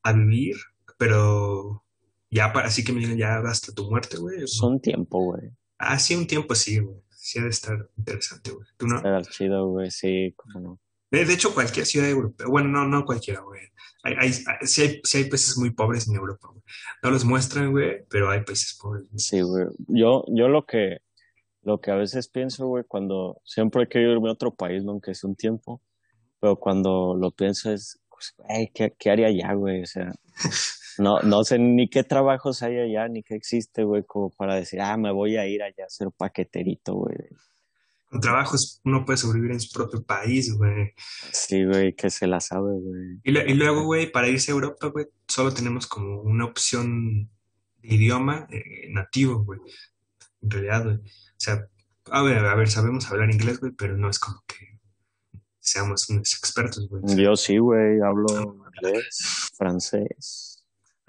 A 0.03 0.13
vivir, 0.13 0.55
pero 0.97 1.83
ya 2.31 2.51
para 2.53 2.67
así 2.67 2.83
que 2.83 2.93
me 2.93 3.01
digan 3.01 3.17
ya 3.17 3.37
hasta 3.39 3.73
tu 3.73 3.89
muerte, 3.89 4.17
güey. 4.17 4.47
Son 4.47 4.79
tiempo, 4.79 5.19
güey. 5.23 5.51
Ah, 5.77 5.99
sí, 5.99 6.15
un 6.15 6.25
tiempo 6.25 6.55
sí, 6.55 6.79
güey. 6.79 6.97
Sí 7.31 7.39
ha 7.39 7.43
de 7.43 7.49
estar 7.49 7.89
interesante, 7.97 8.51
güey. 8.51 8.67
¿Tú 8.75 8.87
no? 8.87 8.97
Estar 8.97 9.25
chido, 9.27 9.67
güey, 9.69 9.89
sí, 9.89 10.33
cómo 10.35 10.59
no. 10.59 10.79
De, 11.09 11.23
de 11.23 11.33
hecho, 11.33 11.53
cualquier 11.53 11.85
ciudad 11.85 12.09
europea, 12.09 12.45
bueno, 12.47 12.67
no, 12.67 12.85
no 12.85 13.05
cualquiera, 13.05 13.39
güey. 13.39 13.61
Hay, 14.03 14.15
hay, 14.19 14.27
hay- 14.31 14.67
sí, 14.67 14.81
hay, 14.81 15.01
sí 15.03 15.17
hay 15.19 15.23
países 15.29 15.57
muy 15.57 15.69
pobres 15.69 16.09
en 16.09 16.15
Europa, 16.15 16.49
güey. 16.49 16.61
No 17.01 17.09
los 17.11 17.23
muestran, 17.23 17.71
güey, 17.71 18.03
pero 18.09 18.29
hay 18.29 18.41
países 18.43 18.77
pobres. 18.81 19.03
güey. 19.07 19.17
Sí, 19.19 19.39
güey. 19.39 19.67
Yo, 19.87 20.25
yo 20.27 20.49
lo 20.49 20.65
que, 20.65 20.97
lo 21.61 21.79
que 21.79 21.91
a 21.91 21.95
veces 21.95 22.27
pienso, 22.27 22.67
güey, 22.67 22.83
cuando 22.85 23.39
siempre 23.45 23.83
he 23.83 23.87
querido 23.87 24.11
irme 24.11 24.27
a 24.27 24.33
otro 24.33 24.53
país, 24.53 24.83
¿no? 24.83 24.91
aunque 24.91 25.15
sea 25.15 25.29
un 25.29 25.37
tiempo, 25.37 25.81
pero 26.41 26.57
cuando 26.57 27.15
lo 27.15 27.31
pienso 27.31 27.71
es, 27.71 28.01
pues, 28.09 28.33
güey, 28.37 28.69
¿qué, 28.73 28.93
qué 28.99 29.09
haría 29.09 29.27
allá, 29.27 29.53
güey? 29.53 29.83
O 29.83 29.85
sea, 29.85 30.11
no, 31.01 31.19
no 31.21 31.43
sé 31.43 31.59
ni 31.59 31.89
qué 31.89 32.03
trabajos 32.03 32.63
hay 32.63 32.77
allá, 32.77 33.07
ni 33.07 33.23
qué 33.23 33.35
existe, 33.35 33.83
güey, 33.83 34.03
como 34.03 34.29
para 34.29 34.55
decir, 34.55 34.81
ah, 34.81 34.97
me 34.97 35.11
voy 35.11 35.37
a 35.37 35.47
ir 35.47 35.63
allá 35.63 35.85
a 35.85 35.89
ser 35.89 36.09
paqueterito, 36.15 36.93
güey. 36.93 37.17
Con 38.09 38.19
trabajos 38.19 38.81
uno 38.83 39.05
puede 39.05 39.17
sobrevivir 39.17 39.51
en 39.51 39.59
su 39.59 39.71
propio 39.71 40.03
país, 40.03 40.53
güey. 40.57 40.93
Sí, 41.31 41.63
güey, 41.65 41.93
que 41.93 42.09
se 42.09 42.27
la 42.27 42.39
sabe, 42.39 42.73
güey. 42.79 43.19
Y, 43.23 43.53
luego, 43.53 43.83
güey, 43.83 44.11
para 44.11 44.27
irse 44.27 44.51
a 44.51 44.55
Europa, 44.55 44.87
güey, 44.87 45.07
solo 45.27 45.53
tenemos 45.53 45.87
como 45.87 46.21
una 46.21 46.45
opción 46.45 47.29
de 47.81 47.95
idioma 47.95 48.47
eh, 48.51 48.89
nativo, 48.89 49.43
güey. 49.43 49.59
En 50.41 50.51
realidad, 50.51 50.83
güey. 50.83 50.95
O 50.97 51.37
sea, 51.37 51.67
a 52.11 52.21
ver, 52.21 52.39
a 52.39 52.55
ver, 52.55 52.69
sabemos 52.69 53.09
hablar 53.09 53.31
inglés, 53.31 53.59
güey, 53.59 53.71
pero 53.71 53.97
no 53.97 54.09
es 54.09 54.19
como 54.19 54.43
que 54.45 54.79
seamos 55.61 56.09
unos 56.09 56.33
expertos, 56.33 56.89
güey. 56.89 57.01
Yo 57.15 57.35
sí, 57.37 57.57
güey, 57.59 58.01
hablo 58.01 58.57
inglés, 58.81 59.51
francés, 59.57 60.50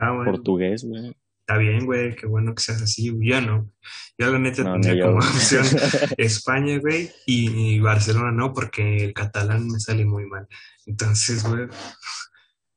Ah, 0.02 0.10
bueno, 0.10 0.32
portugués, 0.32 0.84
güey. 0.84 1.16
está 1.40 1.58
bien, 1.58 1.86
güey, 1.86 2.16
qué 2.16 2.26
bueno 2.26 2.54
que 2.54 2.62
seas 2.62 2.82
así, 2.82 3.10
güey. 3.10 3.28
Yo 3.28 3.40
no. 3.40 3.70
Yo 4.18 4.30
la 4.30 4.38
neta 4.38 4.64
No, 4.64 4.80
yo, 4.80 5.06
como 5.06 5.18
opción 5.18 5.64
España, 6.18 6.78
güey, 6.78 7.10
y, 7.26 7.74
y 7.74 7.80
Barcelona 7.80 8.32
no, 8.32 8.52
porque 8.52 9.04
el 9.04 9.14
catalán 9.14 9.68
me 9.68 9.78
sale 9.78 10.04
muy 10.04 10.26
mal. 10.26 10.48
Entonces, 10.86 11.44
güey, 11.44 11.68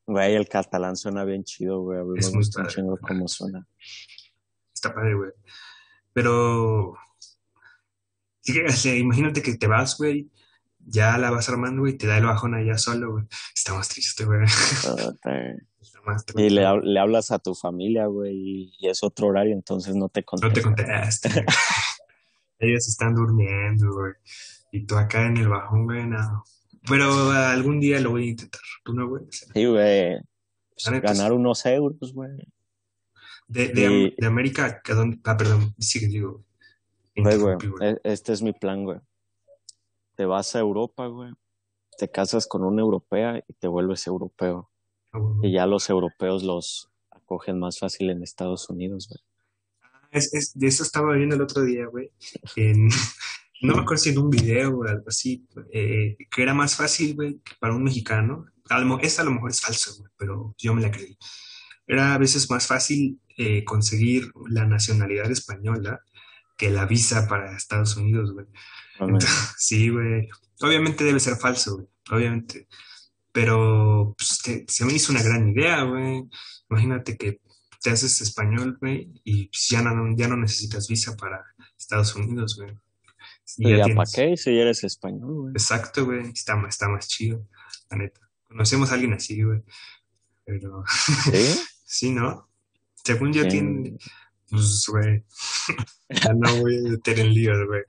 Güey, 0.07 0.35
el 0.35 0.47
catalán 0.47 0.95
suena 0.95 1.25
bien 1.25 1.43
chido, 1.43 1.81
güey. 1.81 1.99
Es 2.17 2.33
muy 2.33 2.47
padre. 2.51 2.83
cómo 3.01 3.27
suena. 3.27 3.67
está 4.73 4.93
padre, 4.93 5.15
güey. 5.15 5.31
Pero, 6.13 6.95
sí 8.41 8.53
que, 8.53 8.65
o 8.65 8.71
sea, 8.71 8.95
imagínate 8.95 9.41
que 9.41 9.55
te 9.55 9.67
vas, 9.67 9.97
güey, 9.97 10.29
ya 10.79 11.17
la 11.17 11.31
vas 11.31 11.49
armando, 11.49 11.81
güey, 11.81 11.93
y 11.93 11.97
te 11.97 12.05
da 12.05 12.17
el 12.17 12.25
bajón 12.25 12.53
allá 12.53 12.77
solo, 12.77 13.13
güey. 13.13 13.25
Está 13.53 13.73
más 13.73 13.89
triste, 13.89 14.25
güey. 14.25 14.41
Más 16.05 16.25
Y 16.35 16.49
le, 16.49 16.63
le 16.83 16.99
hablas 16.99 17.31
a 17.31 17.39
tu 17.39 17.55
familia, 17.55 18.05
güey, 18.05 18.73
y, 18.79 18.87
es 18.87 19.03
otro 19.03 19.27
horario, 19.27 19.53
entonces 19.53 19.95
no 19.95 20.09
te 20.09 20.23
No 20.41 20.51
te 20.53 20.61
güey. 20.61 20.75
Ellos 22.59 22.87
están 22.87 23.15
durmiendo, 23.15 23.91
güey. 23.93 24.13
Y 24.71 24.85
tú 24.85 24.95
acá 24.97 25.25
en 25.25 25.37
el 25.37 25.47
bajón, 25.49 25.85
güey, 25.85 26.05
no. 26.05 26.43
Pero 26.87 27.31
algún 27.31 27.79
día 27.79 27.99
lo 27.99 28.11
voy 28.11 28.27
a 28.27 28.29
intentar. 28.31 28.61
¿Tú 28.83 28.93
no, 28.93 29.07
güey? 29.07 29.23
Sí, 29.31 29.65
güey. 29.65 30.19
Pues, 30.75 31.01
ganar 31.01 31.31
unos 31.31 31.65
euros, 31.65 32.13
güey. 32.13 32.31
de, 33.47 33.69
de, 33.69 33.85
Am- 33.85 33.93
Y- 33.93 34.15
de 34.17 34.27
América, 34.27 34.81
¿a 34.83 34.93
dónde? 34.93 35.19
Ah, 35.23 35.37
perdón, 35.37 35.73
sigue, 35.79 36.07
digo. 36.07 36.43
Güey, 37.15 37.37
güey, 37.37 37.53
Interrumpí, 37.53 37.67
güey. 37.67 37.91
e- 37.91 38.01
este 38.03 38.33
es 38.33 38.41
mi 38.41 38.51
plan, 38.53 38.83
güey. 38.83 38.99
Te 40.15 40.25
vas 40.25 40.55
a 40.55 40.59
Europa, 40.59 41.07
güey. 41.07 41.31
Te 41.97 42.09
casas 42.11 42.45
con 42.47 42.63
una 42.63 42.81
europea 42.81 43.41
y 43.47 43.53
te 43.53 43.67
vuelves 43.67 44.05
europeo. 44.07 44.69
Ah. 45.15 45.39
Y 45.47 45.53
ya 45.53 45.65
los 45.65 45.89
europeos 45.89 46.43
los 46.43 46.89
acogen 47.11 47.59
más 47.59 47.79
fácil 47.79 48.09
en 48.09 48.23
Estados 48.23 48.69
Unidos, 48.69 49.07
güey. 49.09 49.19
Es, 50.11 50.33
es- 50.33 50.53
de 50.57 50.67
eso 50.67 50.83
estaba 50.83 51.13
viendo 51.15 51.35
el 51.35 51.41
otro 51.41 51.63
día, 51.63 51.85
güey. 51.87 52.11
En- 52.55 52.87
no 53.61 53.75
me 53.75 53.81
acuerdo 53.81 54.03
si 54.03 54.09
en 54.09 54.19
un 54.19 54.29
video 54.29 54.77
o 54.77 54.83
algo 54.83 55.05
así, 55.07 55.45
eh, 55.73 56.17
que 56.29 56.41
era 56.43 56.53
más 56.53 56.75
fácil, 56.75 57.15
güey, 57.15 57.39
para 57.59 57.73
un 57.75 57.83
mexicano. 57.83 58.45
A 58.69 58.79
lo 58.79 58.99
esta 58.99 59.21
a 59.21 59.25
lo 59.25 59.31
mejor 59.31 59.51
es 59.51 59.61
falso, 59.61 59.95
güey, 59.97 60.11
pero 60.17 60.55
yo 60.57 60.73
me 60.73 60.81
la 60.81 60.91
creí. 60.91 61.17
Era 61.87 62.13
a 62.15 62.17
veces 62.17 62.49
más 62.49 62.65
fácil 62.67 63.19
eh, 63.37 63.63
conseguir 63.63 64.31
la 64.49 64.65
nacionalidad 64.65 65.29
española 65.29 66.01
que 66.57 66.69
la 66.71 66.85
visa 66.85 67.27
para 67.27 67.55
Estados 67.55 67.95
Unidos, 67.97 68.33
güey. 68.33 68.45
Sí, 69.57 69.89
güey. 69.89 70.27
Obviamente 70.61 71.03
debe 71.03 71.19
ser 71.19 71.35
falso, 71.35 71.75
güey. 71.75 71.87
Obviamente. 72.11 72.67
Pero 73.35 74.15
pues, 74.17 74.39
te- 74.41 74.65
se 74.69 74.85
me 74.85 74.93
hizo 74.93 75.11
una 75.11 75.21
gran 75.21 75.49
idea, 75.49 75.83
güey. 75.83 76.23
Imagínate 76.69 77.17
que 77.17 77.41
te 77.83 77.89
haces 77.89 78.21
español, 78.21 78.77
güey, 78.79 79.11
y 79.25 79.47
pues, 79.47 79.67
ya 79.69 79.81
no, 79.81 80.15
ya 80.15 80.29
no 80.29 80.37
necesitas 80.37 80.87
visa 80.87 81.17
para 81.17 81.43
Estados 81.77 82.15
Unidos, 82.15 82.55
güey. 82.57 82.71
Y 83.57 83.67
¿Y 83.67 83.71
ya 83.71 83.77
ya 83.79 83.83
tienes- 83.83 83.95
para 83.97 84.29
qué? 84.29 84.37
Si 84.37 84.57
eres 84.57 84.85
español, 84.85 85.33
güey. 85.33 85.51
Exacto, 85.51 86.05
güey. 86.05 86.29
Está, 86.29 86.55
más- 86.55 86.69
está 86.75 86.87
más 86.87 87.09
chido, 87.09 87.45
la 87.91 87.97
neta. 87.97 88.21
Conocemos 88.47 88.89
a 88.89 88.93
alguien 88.93 89.11
así, 89.11 89.43
güey. 89.43 89.61
Pero 90.45 90.83
¿Sí? 91.25 91.59
sí, 91.85 92.11
¿no? 92.11 92.47
Según 93.03 93.33
yo 93.33 93.45
tiene, 93.49 93.97
pues, 94.49 94.85
güey. 94.87 95.25
Ya 96.23 96.33
no 96.33 96.55
voy 96.61 96.77
a 96.77 96.89
meter 96.91 97.19
en 97.19 97.33
líos, 97.33 97.57
güey. 97.67 97.81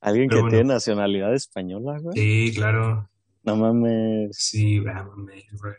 ¿Alguien 0.00 0.28
que 0.28 0.36
bueno. 0.36 0.48
tiene 0.50 0.64
nacionalidad 0.74 1.32
española, 1.34 1.98
güey? 2.00 2.16
Sí, 2.16 2.52
claro. 2.56 3.08
No 3.44 3.56
mames. 3.56 4.36
Sí, 4.36 4.78
güey, 4.78 4.94
mames, 4.94 5.44
güey. 5.60 5.74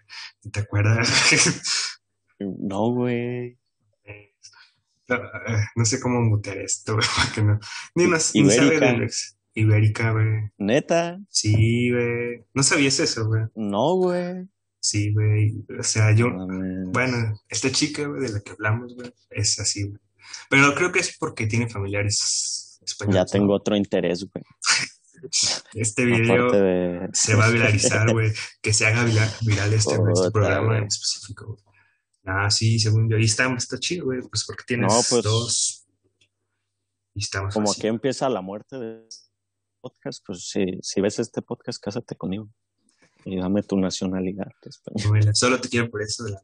¿Te 0.52 0.60
acuerdas? 0.60 1.10
No, 2.38 2.92
güey. 2.92 3.58
No 5.76 5.86
sé 5.86 6.02
cómo 6.02 6.22
mutear 6.22 6.58
esto, 6.58 6.96
güey, 6.96 7.08
porque 7.16 7.42
no. 7.42 7.60
Ni, 7.96 8.06
no, 8.06 8.18
ni 8.18 8.52
sabe 8.52 9.04
ex. 9.04 9.38
Ibérica, 9.54 10.12
güey. 10.12 10.50
¿Neta? 10.58 11.18
Sí, 11.30 11.92
güey. 11.92 12.46
No 12.54 12.62
sabías 12.62 13.00
eso, 13.00 13.26
güey. 13.26 13.44
No, 13.56 13.96
güey. 13.96 14.50
Sí, 14.82 15.14
güey. 15.14 15.66
O 15.80 15.84
sea, 15.84 16.12
yo. 16.12 16.30
Mames. 16.30 16.90
Bueno, 16.92 17.40
esta 17.48 17.72
chica, 17.72 18.06
güey, 18.06 18.22
de 18.24 18.34
la 18.34 18.42
que 18.42 18.52
hablamos, 18.52 18.94
güey, 18.96 19.14
es 19.30 19.58
así, 19.60 19.84
güey. 19.84 20.00
Pero 20.50 20.76
creo 20.76 20.92
que 20.92 21.00
es 21.00 21.18
porque 21.18 21.48
tiene 21.48 21.70
familiares 21.70 22.80
españoles. 22.86 23.16
Ya 23.16 23.22
¿no? 23.22 23.28
tengo 23.28 23.54
otro 23.54 23.78
interés, 23.78 24.26
güey. 24.30 24.44
Este 25.74 26.06
video 26.06 26.52
de... 26.52 27.10
se 27.14 27.36
va 27.36 27.46
a 27.46 27.50
viralizar, 27.50 28.12
güey. 28.12 28.32
Que 28.62 28.74
se 28.74 28.86
haga 28.86 29.04
vira- 29.06 29.32
viral 29.42 29.74
este, 29.74 29.96
este 29.96 30.32
programa 30.32 30.78
en 30.78 30.86
específico. 30.86 31.58
Ah, 32.26 32.50
sí, 32.50 32.80
según 32.80 33.10
yo. 33.10 33.18
Y 33.18 33.26
está, 33.26 33.52
está 33.54 33.78
chido, 33.80 34.06
güey, 34.06 34.22
pues 34.22 34.46
porque 34.46 34.64
tienes 34.66 34.92
No, 34.92 35.00
pues, 35.10 35.24
dos. 35.24 35.86
Y 37.14 37.24
estamos 37.24 37.54
Como 37.54 37.70
así. 37.72 37.82
aquí 37.82 37.88
empieza 37.88 38.28
la 38.30 38.42
muerte 38.42 38.78
de 38.78 39.08
podcast, 39.82 40.24
pues 40.26 40.50
si, 40.50 40.66
si 40.82 41.02
ves 41.02 41.20
este 41.20 41.42
podcast, 41.42 41.82
cásate 41.82 42.16
conmigo. 42.16 42.50
Y 43.24 43.38
dame 43.40 43.64
tu 43.64 43.78
nacionalidad. 43.78 44.52
Güey, 45.08 45.24
Solo 45.34 45.60
te 45.60 45.70
quiero 45.70 45.90
por 45.90 46.02
eso, 46.02 46.26
la. 46.28 46.42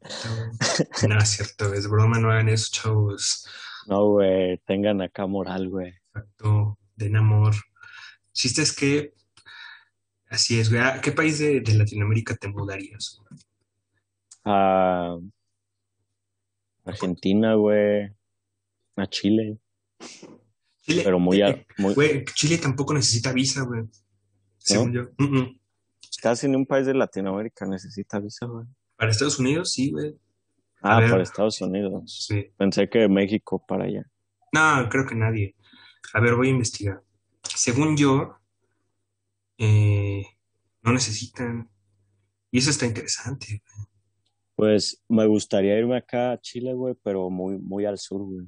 No, 1.08 1.18
es 1.20 1.30
cierto, 1.30 1.74
es 1.74 1.88
broma, 1.88 2.20
no 2.20 2.32
hagan 2.32 2.50
eso, 2.50 2.70
chavos. 2.72 3.48
No, 3.88 4.06
güey, 4.12 4.58
tengan 4.66 5.02
acá 5.02 5.26
moral, 5.28 5.70
güey. 5.70 5.94
Exacto, 6.14 6.78
den 6.96 7.18
amor. 7.18 7.54
Chiste 8.34 8.62
es 8.62 8.74
que, 8.76 9.14
así 10.30 10.60
es, 10.60 10.70
güey. 10.70 10.82
¿A 10.82 11.02
qué 11.02 11.12
país 11.12 11.40
de, 11.40 11.62
de 11.62 11.74
Latinoamérica 11.74 12.36
te 12.36 12.48
mudarías? 12.48 13.20
A 14.46 15.18
Argentina, 16.86 17.56
güey. 17.56 18.12
A 18.96 19.08
Chile. 19.08 19.58
Chile, 20.82 21.02
Pero 21.04 21.20
muy, 21.20 21.42
a- 21.42 21.66
muy 21.78 21.94
Güey, 21.94 22.26
Chile 22.34 22.58
tampoco 22.58 22.94
necesita 22.94 23.32
visa, 23.34 23.64
güey. 23.64 23.84
Según 24.58 24.94
yo. 24.94 25.04
Casi 26.22 26.48
ni 26.48 26.56
un 26.56 26.66
país 26.66 26.86
de 26.86 26.94
Latinoamérica 26.94 27.66
necesita 27.66 28.20
visa, 28.20 28.46
güey. 28.46 28.66
Para 28.96 29.12
Estados 29.12 29.40
Unidos, 29.40 29.74
sí, 29.74 29.92
güey. 29.92 30.16
A 30.82 30.98
Ah, 30.98 31.00
ver. 31.00 31.12
por 31.12 31.22
Estados 31.22 31.62
Unidos. 31.62 32.26
Sí. 32.28 32.48
Pensé 32.58 32.90
que 32.90 33.08
México 33.08 33.64
para 33.68 33.86
allá. 33.86 34.06
No, 34.54 34.90
creo 34.90 35.06
que 35.06 35.16
nadie. 35.16 35.56
A 36.14 36.20
ver, 36.20 36.36
voy 36.36 36.48
a 36.48 36.52
investigar. 36.52 37.02
Según 37.44 37.98
yo, 37.98 38.38
eh, 39.58 40.26
no 40.82 40.94
necesitan. 40.94 41.70
Y 42.52 42.60
eso 42.60 42.70
está 42.72 42.86
interesante. 42.86 43.64
Pues 44.56 45.02
me 45.08 45.26
gustaría 45.26 45.78
irme 45.78 45.98
acá 45.98 46.34
a 46.34 46.42
Chile, 46.42 46.74
güey, 46.74 46.96
pero 47.04 47.30
muy, 47.30 47.58
muy 47.58 47.86
al 47.86 47.98
sur, 47.98 48.22
güey. 48.22 48.48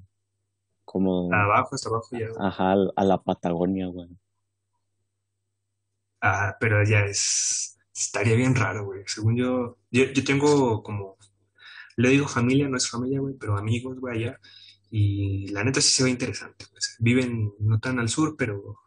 Como, 0.85 1.33
Abajo, 1.33 1.75
hasta 1.75 1.89
abajo 1.89 2.09
ya. 2.11 2.27
güey. 2.29 2.47
ajá, 2.47 2.73
a 2.95 3.03
la 3.03 3.17
Patagonia, 3.21 3.87
güey. 3.87 4.09
Ah, 6.21 6.55
pero 6.59 6.83
ya 6.83 7.05
es, 7.05 7.77
estaría 7.95 8.35
bien 8.35 8.55
raro, 8.55 8.85
güey. 8.85 9.03
Según 9.07 9.35
yo, 9.35 9.77
yo, 9.91 10.05
yo 10.05 10.23
tengo 10.23 10.83
como, 10.83 11.17
le 11.97 12.09
digo 12.09 12.27
familia, 12.27 12.67
no 12.67 12.77
es 12.77 12.89
familia, 12.89 13.19
güey, 13.19 13.35
pero 13.39 13.57
amigos, 13.57 13.99
güey, 13.99 14.17
allá. 14.17 14.39
Y 14.89 15.47
la 15.47 15.63
neta 15.63 15.81
sí 15.81 15.89
se 15.89 16.03
ve 16.03 16.09
interesante. 16.11 16.65
pues. 16.71 16.95
Viven 16.99 17.53
no 17.59 17.79
tan 17.79 17.99
al 17.99 18.09
sur, 18.09 18.35
pero 18.37 18.79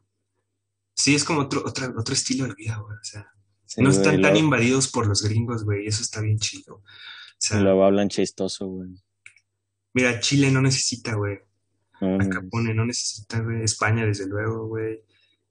sí 0.97 1.15
es 1.15 1.23
como 1.23 1.43
otro, 1.43 1.63
otra, 1.65 1.93
otro 1.97 2.15
estilo 2.15 2.49
de 2.49 2.55
vida, 2.55 2.77
güey. 2.79 2.97
O 2.97 3.05
sea, 3.05 3.31
Sí, 3.67 3.83
no 3.83 3.91
güey, 3.91 4.01
están 4.01 4.23
tan 4.23 4.37
invadidos 4.37 4.89
por 4.89 5.07
los 5.07 5.23
gringos, 5.23 5.65
güey. 5.65 5.85
y 5.85 5.89
Eso 5.89 6.03
está 6.03 6.21
bien 6.21 6.39
chido. 6.39 6.77
O 6.77 6.83
sea, 7.39 7.61
luego 7.61 7.85
hablan 7.85 8.09
chistoso, 8.09 8.67
güey. 8.67 8.91
mira, 9.93 10.21
Chile 10.21 10.51
no 10.51 10.63
necesita, 10.63 11.15
güey. 11.15 11.41
No, 12.01 12.17
Acá 12.17 12.43
pone, 12.51 12.73
no 12.75 12.87
necesita, 12.87 13.41
güey. 13.41 13.63
España, 13.63 14.07
desde 14.07 14.27
luego, 14.27 14.69
güey. 14.69 15.03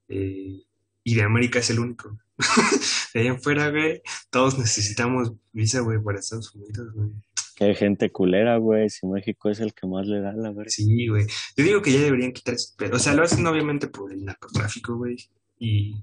Eh, 0.08 0.64
y 1.04 1.16
de 1.16 1.22
América 1.22 1.60
es 1.60 1.70
el 1.70 1.80
único. 1.80 2.18
de 3.14 3.20
ahí 3.20 3.28
en 3.28 3.42
fuera, 3.42 3.70
güey, 3.70 4.02
todos 4.30 4.58
necesitamos 4.58 5.34
visa, 5.52 5.82
güey, 5.82 6.02
para 6.02 6.20
Estados 6.20 6.54
Unidos, 6.56 6.94
güey. 6.94 7.12
Que 7.56 7.66
hay 7.66 7.76
gente 7.76 8.12
culera, 8.12 8.58
güey. 8.58 8.90
Si 8.90 9.08
México 9.08 9.50
es 9.50 9.60
el 9.60 9.74
que 9.74 9.88
más 9.88 10.06
le 10.08 10.20
da, 10.22 10.34
la 10.34 10.52
verdad. 10.52 10.70
Sí, 10.72 11.08
güey. 11.08 11.26
Yo 11.56 11.64
digo 11.64 11.82
que 11.82 11.92
ya 11.94 12.02
deberían 12.02 12.34
quitar 12.34 12.56
eso, 12.56 12.74
pero, 12.78 12.98
o 12.98 13.00
sea, 13.00 13.14
lo 13.14 13.24
hacen 13.24 13.46
obviamente 13.48 13.88
por 13.88 14.12
el 14.12 14.26
narcotráfico, 14.26 14.96
güey. 14.98 15.16
Y 15.58 15.96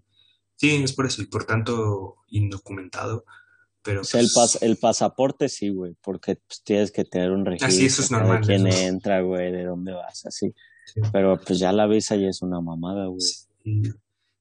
sí, 0.56 0.82
es 0.82 0.92
por 0.92 1.06
eso, 1.06 1.20
y 1.22 1.26
por 1.26 1.44
tanto 1.44 2.16
indocumentado. 2.28 3.24
Pero 3.84 4.02
O 4.02 4.04
sea, 4.04 4.20
el, 4.20 4.28
pues, 4.32 4.54
pas- 4.54 4.58
el 4.62 4.76
pasaporte 4.76 5.48
sí, 5.48 5.68
güey, 5.70 5.94
porque 6.02 6.36
pues, 6.36 6.62
tienes 6.62 6.92
que 6.92 7.04
tener 7.04 7.32
un 7.32 7.44
registro 7.44 7.68
Ah, 7.68 7.70
sí, 7.72 7.86
eso 7.86 8.00
es 8.02 8.10
normal, 8.12 8.40
de 8.40 8.46
quién 8.46 8.66
entra, 8.68 9.20
güey, 9.22 9.50
de 9.50 9.64
dónde 9.64 9.92
vas, 9.92 10.24
así. 10.24 10.54
Sí. 10.86 11.00
Pero 11.12 11.38
pues 11.40 11.58
ya 11.58 11.72
la 11.72 11.86
visa 11.86 12.16
ya 12.16 12.28
es 12.28 12.42
una 12.42 12.60
mamada, 12.60 13.06
güey. 13.06 13.20
sí. 13.20 13.46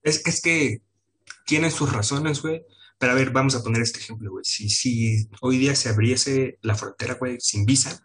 Es, 0.03 0.25
es 0.25 0.41
que 0.41 0.81
tienen 1.45 1.71
sus 1.71 1.91
razones, 1.91 2.41
güey. 2.41 2.63
Pero 3.01 3.13
a 3.13 3.15
ver, 3.15 3.31
vamos 3.31 3.55
a 3.55 3.63
poner 3.63 3.81
este 3.81 3.99
ejemplo, 3.99 4.29
güey. 4.29 4.45
Si, 4.45 4.69
si 4.69 5.27
hoy 5.41 5.57
día 5.57 5.75
se 5.75 5.89
abriese 5.89 6.59
la 6.61 6.75
frontera, 6.75 7.15
güey, 7.15 7.37
sin 7.39 7.65
visa, 7.65 7.99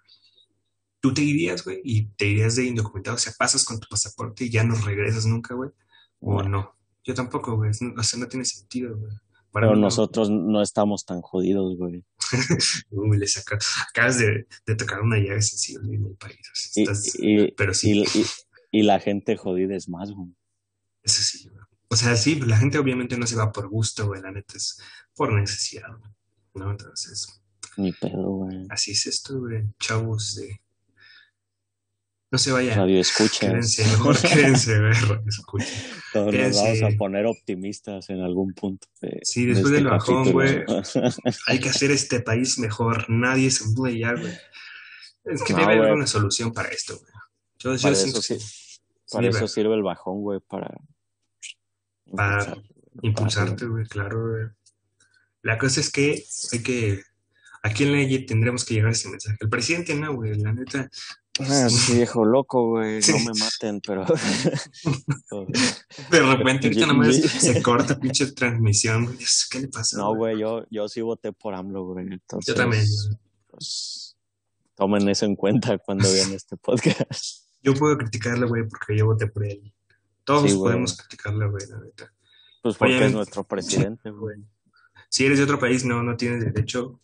tú 1.00 1.12
te 1.12 1.20
irías, 1.22 1.62
güey, 1.64 1.82
y 1.84 2.06
te 2.16 2.26
irías 2.26 2.56
de 2.56 2.64
indocumentado. 2.64 3.16
O 3.16 3.18
sea, 3.18 3.34
pasas 3.38 3.62
con 3.64 3.78
tu 3.78 3.86
pasaporte 3.88 4.44
y 4.46 4.50
ya 4.50 4.64
no 4.64 4.74
regresas 4.74 5.26
nunca, 5.26 5.54
güey. 5.54 5.68
O 6.20 6.42
no. 6.42 6.74
Yo 7.04 7.12
tampoco, 7.12 7.56
güey. 7.56 7.70
O 7.70 8.02
sea, 8.02 8.18
no 8.18 8.26
tiene 8.26 8.46
sentido, 8.46 8.96
güey. 8.96 9.12
Pero 9.52 9.74
mí 9.74 9.80
nosotros 9.80 10.30
no 10.30 10.62
estamos 10.62 11.04
tan 11.04 11.20
jodidos, 11.20 11.76
güey. 11.76 12.02
Uy, 12.90 13.18
le 13.18 13.26
saca- 13.26 13.58
acabas 13.90 14.18
de, 14.18 14.46
de 14.66 14.74
tocar 14.76 15.02
una 15.02 15.18
llave 15.18 15.42
sensible 15.42 15.94
en 15.94 16.06
el 16.06 16.14
país. 16.16 16.38
Y, 17.18 17.52
pero 17.52 17.74
sí, 17.74 18.02
y 18.70 18.82
la 18.82 18.98
gente 18.98 19.36
jodida 19.36 19.76
es 19.76 19.88
más, 19.90 20.10
güey. 20.10 20.30
eso 21.02 21.22
sí. 21.22 21.48
güey. 21.48 21.55
O 21.96 21.98
sea, 21.98 22.14
sí, 22.14 22.34
la 22.40 22.58
gente 22.58 22.76
obviamente 22.78 23.16
no 23.16 23.26
se 23.26 23.36
va 23.36 23.50
por 23.52 23.68
gusto, 23.70 24.06
güey. 24.06 24.20
La 24.20 24.30
neta 24.30 24.54
es 24.58 24.78
por 25.14 25.32
necesidad, 25.32 25.88
güey, 25.98 26.12
¿no? 26.66 26.70
Entonces, 26.72 27.40
Ni 27.78 27.90
pedo, 27.92 28.32
güey. 28.32 28.66
así 28.68 28.90
es 28.92 29.06
esto, 29.06 29.38
güey. 29.38 29.64
Chavos 29.80 30.34
de. 30.34 30.60
No 32.30 32.36
se 32.36 32.52
vayan. 32.52 32.76
Radio 32.76 33.00
escucha. 33.00 33.48
Quédense, 33.48 33.82
mejor 33.86 34.14
quédense, 34.20 34.78
güey. 34.78 34.92
escucha. 35.26 35.66
Todos 36.12 36.26
nos 36.26 36.34
quédense. 36.34 36.80
vamos 36.82 36.94
a 36.94 36.98
poner 36.98 37.24
optimistas 37.24 38.10
en 38.10 38.20
algún 38.20 38.52
punto. 38.52 38.86
de- 39.00 39.20
Sí, 39.22 39.46
de 39.46 39.54
después 39.54 39.72
este 39.72 39.82
del 39.84 39.90
bajón, 39.90 40.32
capítulo. 40.34 40.82
Hay 41.46 41.60
que 41.60 41.70
hacer 41.70 41.90
este 41.92 42.20
país 42.20 42.58
mejor. 42.58 43.08
Nadie 43.08 43.50
se 43.50 43.64
mude 43.68 43.98
ya, 43.98 44.12
güey. 44.12 44.34
Es 45.24 45.42
que 45.42 45.54
No, 45.54 45.60
debe 45.60 45.72
haber 45.72 45.78
güey. 45.86 45.92
una 45.94 46.06
solución 46.06 46.52
para 46.52 46.68
esto, 46.68 46.98
güey. 46.98 47.10
Yo, 47.58 47.74
yo 47.74 47.80
Para 47.82 47.94
eso 47.94 48.20
sí. 48.20 48.34
Para 49.10 49.22
Sí, 49.22 49.28
eso 49.28 49.38
güey. 49.38 49.48
sirve 49.48 49.74
el 49.74 49.82
bajón, 49.82 50.20
güey, 50.20 50.40
para 50.40 50.68
Para 52.14 52.42
impulsar, 52.42 52.62
impulsarte, 53.02 53.66
güey, 53.66 53.86
claro, 53.86 54.30
güey. 54.30 54.44
La 55.42 55.58
cosa 55.58 55.80
es 55.80 55.90
que 55.90 56.24
hay 56.52 56.62
que. 56.62 57.02
Aquí 57.62 57.84
en 57.84 57.92
la 57.92 58.26
tendremos 58.26 58.64
que 58.64 58.74
llegar 58.74 58.92
ese 58.92 59.08
mensaje. 59.08 59.36
El 59.40 59.48
presidente 59.48 59.94
no, 59.94 60.14
güey, 60.14 60.38
la 60.38 60.52
neta. 60.52 60.88
Ah, 61.38 61.68
sí, 61.68 61.94
viejo 61.94 62.24
loco, 62.24 62.70
güey. 62.70 63.02
Sí. 63.02 63.12
No 63.12 63.18
me 63.18 63.38
maten, 63.38 63.80
pero. 63.80 64.06
De 66.10 66.20
repente, 66.20 66.68
ahorita 66.68 66.86
nomás 66.86 67.16
se 67.16 67.62
corta 67.62 67.98
pinche 67.98 68.32
transmisión, 68.32 69.04
güey. 69.04 69.18
¿Qué 69.50 69.60
le 69.60 69.68
pasa? 69.68 69.98
no, 69.98 70.14
güey, 70.14 70.38
yo, 70.38 70.64
yo 70.70 70.88
sí 70.88 71.02
voté 71.02 71.32
por 71.32 71.54
AMLO, 71.54 71.84
güey. 71.84 72.06
Entonces, 72.06 72.54
Yo 72.54 72.54
también. 72.54 72.84
pues, 73.48 74.16
tomen 74.74 75.08
eso 75.08 75.26
en 75.26 75.36
cuenta 75.36 75.76
cuando 75.78 76.10
vean 76.10 76.32
este 76.32 76.56
podcast. 76.56 77.44
Yo 77.62 77.74
puedo 77.74 77.98
criticarle, 77.98 78.46
güey, 78.46 78.66
porque 78.68 78.96
yo 78.96 79.06
voté 79.06 79.26
por 79.26 79.44
él. 79.44 79.72
Todos 80.26 80.50
Sí, 80.50 80.58
podemos 80.58 80.96
criticarle, 80.96 81.46
güey, 81.46 81.66
la 81.68 81.78
neta. 81.78 82.12
Pues 82.60 82.76
porque 82.76 82.96
Oye, 82.96 83.06
es 83.06 83.12
nuestro 83.12 83.44
presidente, 83.44 84.10
güey. 84.10 84.44
Si 85.08 85.24
eres 85.24 85.38
de 85.38 85.44
otro 85.44 85.60
país, 85.60 85.84
no, 85.84 86.02
no 86.02 86.16
tienes 86.16 86.44
derecho. 86.44 87.00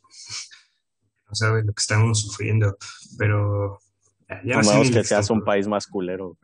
No 1.29 1.35
sabes 1.35 1.65
lo 1.65 1.73
que 1.73 1.81
estamos 1.81 2.21
sufriendo, 2.21 2.77
pero. 3.17 3.79
Ya, 4.45 4.61
no 4.61 4.83
ni 4.83 4.91
que 4.91 5.05
seas 5.05 5.31
un 5.31 5.45
país 5.45 5.69
más 5.69 5.87
culero. 5.87 6.37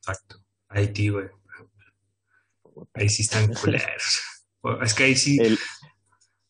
Exacto. 0.00 0.44
Haití, 0.68 1.08
güey. 1.08 1.28
Ahí 2.94 3.08
sí 3.08 3.22
están 3.22 3.54
culeros. 3.54 4.20
Es 4.82 4.94
que 4.94 5.04
ahí 5.04 5.14
sí, 5.14 5.36
El, 5.38 5.58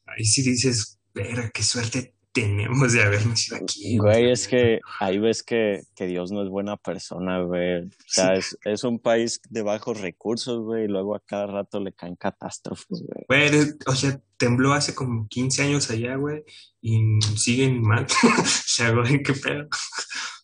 ahí 0.07 0.25
sí 0.25 0.43
dices, 0.43 1.01
verga, 1.13 1.51
qué 1.53 1.65
suerte 1.65 2.15
tenemos 2.35 2.93
de 2.93 3.03
haber 3.03 3.25
nacido 3.27 3.57
aquí. 3.57 3.97
Güey, 3.97 4.33
es 4.33 4.49
que 4.49 4.81
ahí 4.99 5.19
ves 5.19 5.45
que, 5.45 5.83
que 5.95 6.07
Dios 6.07 6.33
no 6.33 6.43
es 6.43 6.51
buena 6.51 6.77
persona, 6.77 7.41
güey. 7.43 7.85
O 7.85 7.91
sea, 8.09 8.35
es, 8.35 8.59
es 8.65 8.83
un 8.83 8.99
país 8.99 9.41
de 9.49 9.63
bajos 9.63 10.01
recursos, 10.01 10.61
güey, 10.65 10.85
y 10.85 10.89
luego 10.89 11.15
a 11.15 11.21
cada 11.21 11.47
rato 11.47 11.79
le 11.79 11.93
caen 11.93 12.17
catástrofes, 12.17 13.05
güey. 13.07 13.25
Güey, 13.29 13.71
o 13.87 13.95
sea, 13.95 14.21
tembló 14.37 14.73
hace 14.73 14.97
como 14.97 15.29
15 15.29 15.63
años 15.63 15.91
allá, 15.91 16.17
güey, 16.17 16.43
y 16.83 16.99
siguen 17.37 17.81
mal. 17.81 18.05
o 18.41 18.45
sea, 18.45 18.91
güey, 18.91 19.23
qué 19.23 19.33
pedo. 19.33 19.69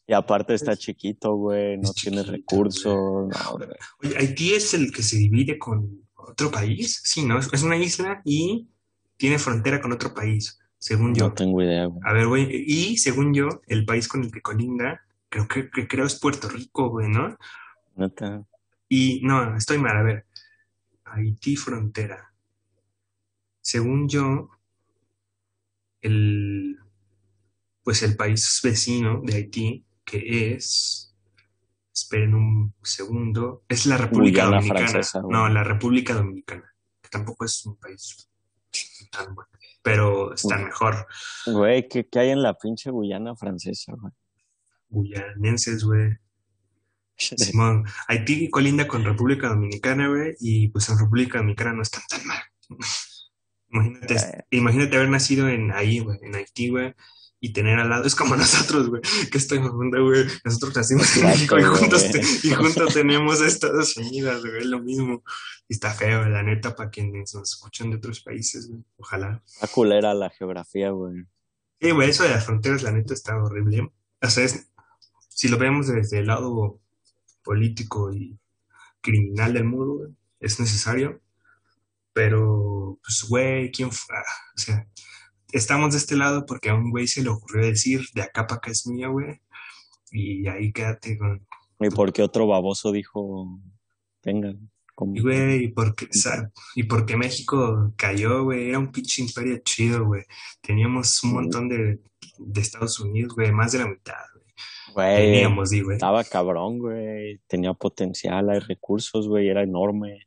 Y 0.07 0.12
aparte 0.12 0.55
está 0.55 0.76
chiquito, 0.76 1.35
güey, 1.35 1.76
no 1.76 1.92
tiene 1.92 2.22
recursos. 2.22 2.94
no. 2.94 3.59
Oye, 4.03 4.16
Haití 4.16 4.55
es 4.55 4.74
el 4.74 4.92
que 4.92 5.03
se 5.03 5.16
divide 5.16 5.59
con 5.59 6.07
otro 6.14 6.53
país. 6.53 7.00
Sí, 7.05 7.24
¿no? 7.24 7.40
Es 7.40 7.62
una 7.64 7.76
isla 7.76 8.22
y 8.24 8.68
tiene 9.16 9.40
frontera 9.40 9.81
con 9.81 9.92
otro 9.92 10.14
país, 10.14 10.59
según 10.80 11.14
yo. 11.14 11.28
No 11.28 11.34
tengo 11.34 11.62
idea, 11.62 11.84
güey. 11.84 12.00
A 12.04 12.12
ver, 12.12 12.26
güey, 12.26 12.48
y 12.50 12.96
según 12.96 13.32
yo, 13.32 13.48
el 13.68 13.84
país 13.84 14.08
con 14.08 14.24
el 14.24 14.32
que 14.32 14.40
colinda, 14.40 15.02
creo 15.28 15.46
que, 15.46 15.70
que 15.70 15.86
creo 15.86 16.06
es 16.06 16.18
Puerto 16.18 16.48
Rico, 16.48 16.88
güey, 16.88 17.08
¿no? 17.08 17.36
Neta. 17.94 18.44
Y 18.88 19.20
no, 19.22 19.56
estoy 19.56 19.78
mal, 19.78 19.96
a 19.96 20.02
ver. 20.02 20.26
Haití 21.04 21.54
frontera. 21.54 22.32
Según 23.60 24.08
yo, 24.08 24.50
el 26.00 26.78
pues 27.82 28.02
el 28.02 28.16
país 28.16 28.60
vecino 28.62 29.20
de 29.22 29.34
Haití, 29.34 29.84
que 30.04 30.54
es, 30.54 31.14
esperen 31.92 32.34
un 32.34 32.74
segundo, 32.82 33.64
es 33.68 33.86
la 33.86 33.96
República 33.96 34.44
Guyana 34.44 34.56
Dominicana. 34.56 34.88
Francesa. 34.88 35.22
No, 35.28 35.48
la 35.48 35.64
República 35.64 36.14
Dominicana, 36.14 36.74
que 37.02 37.08
tampoco 37.08 37.44
es 37.44 37.64
un 37.66 37.76
país 37.76 38.30
tan 39.10 39.34
bueno, 39.34 39.49
pero 40.30 40.36
está 40.36 40.56
Uy. 40.56 40.64
mejor. 40.64 41.06
Güey, 41.46 41.88
¿qué, 41.88 42.08
qué 42.08 42.18
hay 42.20 42.30
en 42.30 42.42
la 42.42 42.54
pinche 42.54 42.90
Guyana 42.90 43.34
francesa, 43.34 43.92
güey? 43.96 44.12
Guyanenses, 44.88 45.84
güey. 45.84 46.16
Simón, 47.16 47.84
Haití 48.08 48.48
colinda 48.48 48.86
con 48.88 49.04
República 49.04 49.48
Dominicana, 49.48 50.08
güey, 50.08 50.36
y 50.40 50.68
pues 50.68 50.88
en 50.88 50.98
República 50.98 51.38
Dominicana 51.38 51.72
no 51.72 51.82
están 51.82 52.02
tan 52.08 52.26
mal. 52.26 52.42
Imagínate, 53.72 54.46
imagínate 54.50 54.96
haber 54.96 55.10
nacido 55.10 55.48
en 55.48 55.70
ahí, 55.70 56.00
güey, 56.00 56.18
en 56.22 56.34
Haití, 56.34 56.70
güey, 56.70 56.92
y 57.42 57.53
tener 57.55 57.79
al 57.79 57.88
lado, 57.88 58.05
es 58.05 58.14
como 58.14 58.37
nosotros, 58.37 58.88
güey, 58.88 59.00
que 59.31 59.38
estoy 59.38 59.61
mamando, 59.61 60.05
güey, 60.05 60.26
nosotros 60.44 60.76
nacimos 60.76 61.16
en 61.16 61.26
México 61.26 61.59
y 61.59 61.62
juntos, 61.62 62.11
te- 62.11 62.20
y 62.46 62.50
juntos 62.55 62.92
tenemos 62.94 63.40
Estados 63.40 63.96
Unidos, 63.96 64.40
güey, 64.44 64.59
es 64.59 64.66
lo 64.66 64.81
mismo. 64.81 65.22
Y 65.68 65.74
está 65.74 65.92
feo, 65.92 66.29
la 66.29 66.42
neta, 66.42 66.74
para 66.76 66.90
quienes 66.90 67.35
nos 67.35 67.50
escuchan 67.50 67.90
de 67.90 67.96
otros 67.96 68.20
países, 68.20 68.68
güey, 68.68 68.83
ojalá. 68.98 69.42
Está 69.46 69.68
culera 69.68 70.12
la 70.14 70.29
geografía, 70.31 70.90
güey. 70.90 71.24
Sí, 71.81 71.90
güey, 71.92 72.11
eso 72.11 72.24
de 72.24 72.31
las 72.31 72.44
fronteras, 72.44 72.83
la 72.83 72.92
neta, 72.92 73.14
está 73.14 73.37
horrible. 73.42 73.90
O 74.20 74.29
sea, 74.31 74.44
es- 74.44 74.68
si 75.29 75.48
lo 75.48 75.57
vemos 75.57 75.87
desde 75.88 76.18
el 76.18 76.26
lado 76.26 76.79
político 77.42 78.12
y 78.12 78.38
criminal 79.00 79.55
del 79.55 79.64
mundo, 79.64 79.94
güey, 79.94 80.11
es 80.40 80.61
necesario. 80.61 81.20
Pero, 82.12 82.98
pues, 83.03 83.24
güey, 83.29 83.70
¿quién 83.70 83.90
fue? 83.92 84.16
Ah, 84.16 84.22
O 84.57 84.59
sea, 84.59 84.87
estamos 85.52 85.92
de 85.92 85.98
este 85.98 86.16
lado 86.16 86.44
porque 86.46 86.70
a 86.70 86.74
un 86.74 86.90
güey 86.90 87.06
se 87.06 87.22
le 87.22 87.28
ocurrió 87.30 87.66
decir, 87.66 88.02
de 88.14 88.22
acá 88.22 88.46
para 88.46 88.56
acá 88.58 88.70
es 88.70 88.86
mía, 88.86 89.08
güey. 89.08 89.40
Y 90.12 90.46
ahí 90.48 90.72
quédate 90.72 91.16
con... 91.18 91.46
Y 91.80 91.88
porque 91.90 92.22
otro 92.22 92.46
baboso 92.46 92.92
dijo, 92.92 93.58
vengan. 94.24 94.70
como- 94.94 95.16
Y, 95.16 95.20
güey, 95.20 95.64
y 95.64 95.68
porque, 95.68 96.08
y 96.74 96.82
porque 96.84 97.16
México 97.16 97.92
cayó, 97.96 98.44
güey, 98.44 98.68
era 98.68 98.78
un 98.78 98.92
pinche 98.92 99.22
imperio 99.22 99.58
chido, 99.64 100.04
güey. 100.04 100.22
Teníamos 100.60 101.22
un 101.24 101.32
montón 101.34 101.68
de, 101.68 102.00
de 102.38 102.60
Estados 102.60 103.00
Unidos, 103.00 103.34
güey, 103.34 103.50
más 103.52 103.72
de 103.72 103.78
la 103.78 103.86
mitad, 103.88 104.14
güey. 104.34 104.46
Güey, 104.92 105.32
Teníamos, 105.32 105.70
di, 105.70 105.80
güey. 105.80 105.94
estaba 105.96 106.22
cabrón, 106.24 106.78
güey. 106.80 107.40
Tenía 107.46 107.72
potencial, 107.72 108.50
hay 108.50 108.58
recursos, 108.58 109.26
güey, 109.28 109.48
era 109.48 109.62
enorme. 109.62 110.26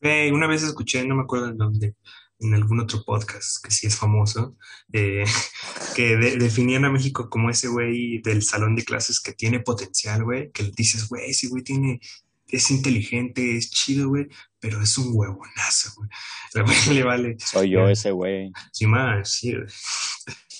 Güey, 0.00 0.30
una 0.30 0.46
vez 0.46 0.62
escuché, 0.62 1.04
no 1.04 1.16
me 1.16 1.22
acuerdo 1.22 1.48
en 1.48 1.56
dónde, 1.58 1.96
en 2.40 2.54
algún 2.54 2.80
otro 2.80 3.02
podcast 3.04 3.64
que 3.64 3.70
sí 3.70 3.86
es 3.86 3.96
famoso, 3.96 4.56
eh, 4.92 5.24
que 5.96 6.16
de- 6.16 6.36
definían 6.36 6.84
a 6.84 6.90
México 6.90 7.28
como 7.28 7.50
ese 7.50 7.68
güey 7.68 8.18
del 8.22 8.42
salón 8.42 8.76
de 8.76 8.84
clases 8.84 9.20
que 9.20 9.32
tiene 9.32 9.60
potencial, 9.60 10.24
güey, 10.24 10.50
que 10.52 10.64
dices, 10.76 11.08
güey, 11.08 11.30
ese 11.30 11.48
güey 11.48 11.62
tiene, 11.62 12.00
es 12.46 12.70
inteligente, 12.70 13.56
es 13.56 13.70
chido, 13.70 14.08
güey, 14.08 14.28
pero 14.60 14.82
es 14.82 14.96
un 14.98 15.08
huevonazo, 15.12 15.92
güey. 15.96 16.08
Le 16.94 17.02
vale. 17.04 17.36
Soy 17.38 17.70
yo 17.70 17.88
ese 17.88 18.10
güey. 18.10 18.50
Sí, 18.72 18.86
más, 18.86 19.30
sí. 19.30 19.54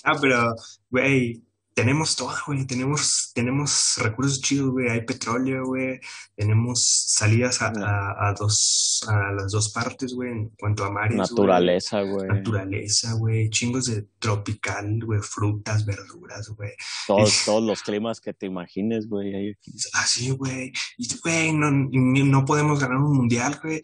Ah, 0.03 0.17
pero, 0.21 0.55
güey, 0.89 1.43
tenemos 1.73 2.15
todo, 2.15 2.33
güey. 2.45 2.65
Tenemos, 2.65 3.31
tenemos 3.33 3.95
recursos 3.97 4.41
chidos, 4.41 4.71
güey. 4.71 4.89
Hay 4.89 5.05
petróleo, 5.05 5.63
güey. 5.65 5.99
Tenemos 6.35 6.83
salidas 7.07 7.61
a, 7.61 7.67
a- 7.77 8.29
a 8.29 8.33
dos, 8.33 9.01
a 9.07 9.31
las 9.31 9.51
dos 9.51 9.69
partes, 9.69 10.13
güey, 10.13 10.31
en 10.31 10.49
cuanto 10.59 10.83
a 10.83 10.91
mares. 10.91 11.15
Naturaleza, 11.17 12.01
güey. 12.01 12.27
Naturaleza, 12.27 13.13
güey. 13.13 13.49
Chingos 13.49 13.85
de 13.85 14.07
tropical, 14.19 14.99
güey. 15.05 15.21
Frutas, 15.21 15.85
verduras, 15.85 16.49
güey. 16.49 16.71
Todos, 17.07 17.43
todos 17.45 17.63
los 17.63 17.81
climas 17.81 18.19
que 18.19 18.33
te 18.33 18.45
imagines, 18.47 19.07
güey. 19.07 19.55
Así, 19.93 20.31
güey. 20.31 20.73
Y, 20.97 21.07
güey, 21.23 21.53
no, 21.53 21.71
no 21.71 22.45
podemos 22.45 22.79
ganar 22.79 22.97
un 22.97 23.15
mundial, 23.15 23.59
güey. 23.63 23.81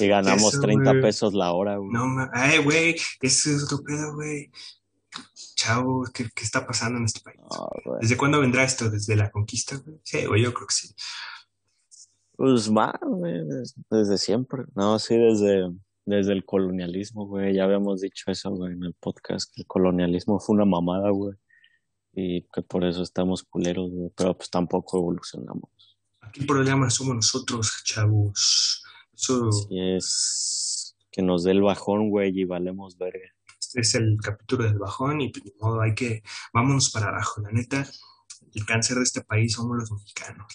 Y 0.00 0.08
ganamos 0.08 0.54
Eso, 0.54 0.60
30 0.62 0.90
güey. 0.90 1.02
pesos 1.02 1.34
la 1.34 1.52
hora, 1.52 1.76
güey. 1.76 1.90
No, 1.92 2.04
ay, 2.32 2.58
güey, 2.58 2.96
ese 3.20 3.54
es 3.54 3.62
otro 3.64 3.82
pedo, 3.84 4.14
güey. 4.14 4.50
Chavo, 5.56 6.04
¿qué, 6.12 6.28
qué 6.34 6.44
está 6.44 6.66
pasando 6.66 6.98
en 6.98 7.06
este 7.06 7.20
país? 7.20 7.38
No. 7.40 7.98
¿Desde 8.00 8.16
cuándo 8.18 8.40
vendrá 8.40 8.62
esto? 8.62 8.90
¿Desde 8.90 9.16
la 9.16 9.30
conquista, 9.30 9.76
güey? 9.78 9.98
Sí, 10.04 10.26
güey, 10.26 10.42
yo 10.42 10.52
creo 10.52 10.66
que 10.66 10.74
sí. 10.74 10.94
Pues 12.36 12.68
güey, 12.68 13.46
des- 13.48 13.74
desde 13.90 14.18
siempre. 14.18 14.64
No, 14.74 14.98
sí, 14.98 15.16
desde, 15.16 15.72
desde 16.04 16.32
el 16.34 16.44
colonialismo, 16.44 17.26
güey. 17.26 17.54
Ya 17.54 17.64
habíamos 17.64 18.02
dicho 18.02 18.30
eso, 18.30 18.50
güey, 18.50 18.74
en 18.74 18.84
el 18.84 18.92
podcast, 18.94 19.50
que 19.54 19.62
el 19.62 19.66
colonialismo 19.66 20.38
fue 20.38 20.54
una 20.56 20.66
mamada, 20.66 21.08
güey. 21.10 21.36
Y 22.12 22.42
que 22.52 22.60
por 22.60 22.84
eso 22.84 23.02
estamos 23.02 23.42
culeros, 23.42 23.90
güey. 23.90 24.10
Pero 24.14 24.36
pues 24.36 24.50
tampoco 24.50 24.98
evolucionamos. 24.98 25.70
Aquí 26.20 26.40
el 26.40 26.46
problema 26.46 26.90
somos 26.90 27.14
nosotros, 27.16 27.82
chavos. 27.84 28.84
Eso 29.14 29.48
Así 29.48 29.80
es 29.80 30.96
que 31.10 31.22
nos 31.22 31.44
dé 31.44 31.52
el 31.52 31.62
bajón, 31.62 32.10
güey, 32.10 32.38
y 32.38 32.44
valemos 32.44 32.98
verga. 32.98 33.30
Este 33.66 33.80
es 33.80 33.94
el 33.96 34.16
capítulo 34.22 34.64
del 34.64 34.78
bajón 34.78 35.20
y 35.20 35.30
pues, 35.30 35.44
ni 35.44 35.52
modo, 35.60 35.80
hay 35.80 35.94
que, 35.94 36.22
vámonos 36.52 36.90
para 36.90 37.08
abajo. 37.08 37.40
La 37.40 37.50
neta, 37.50 37.86
el 38.54 38.64
cáncer 38.64 38.98
de 38.98 39.02
este 39.02 39.22
país 39.22 39.52
somos 39.54 39.76
los 39.76 39.90
mexicanos. 39.92 40.46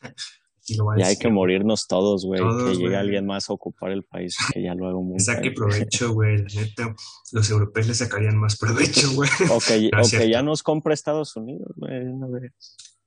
Y 0.64 0.76
lo 0.76 0.88
hay 0.92 1.16
que 1.16 1.28
morirnos 1.28 1.88
todos, 1.88 2.24
güey. 2.24 2.40
Que 2.40 2.76
llegue 2.76 2.96
alguien 2.96 3.26
más 3.26 3.50
a 3.50 3.52
ocupar 3.52 3.90
el 3.90 4.04
país 4.04 4.36
que 4.52 4.62
ya 4.62 4.76
Que 4.76 5.20
saque 5.20 5.50
provecho, 5.50 6.12
güey. 6.14 6.38
La 6.38 6.60
neta, 6.60 6.94
los 7.32 7.50
europeos 7.50 7.88
le 7.88 7.94
sacarían 7.94 8.38
más 8.38 8.56
provecho, 8.58 9.10
güey. 9.12 9.28
O 9.50 9.58
que, 9.58 9.90
No 9.90 9.98
o 9.98 10.00
es 10.02 10.10
que 10.10 10.18
cierto. 10.18 10.28
ya 10.28 10.42
nos 10.44 10.62
compre 10.62 10.94
Estados 10.94 11.34
Unidos, 11.34 11.72
güey. 11.74 12.50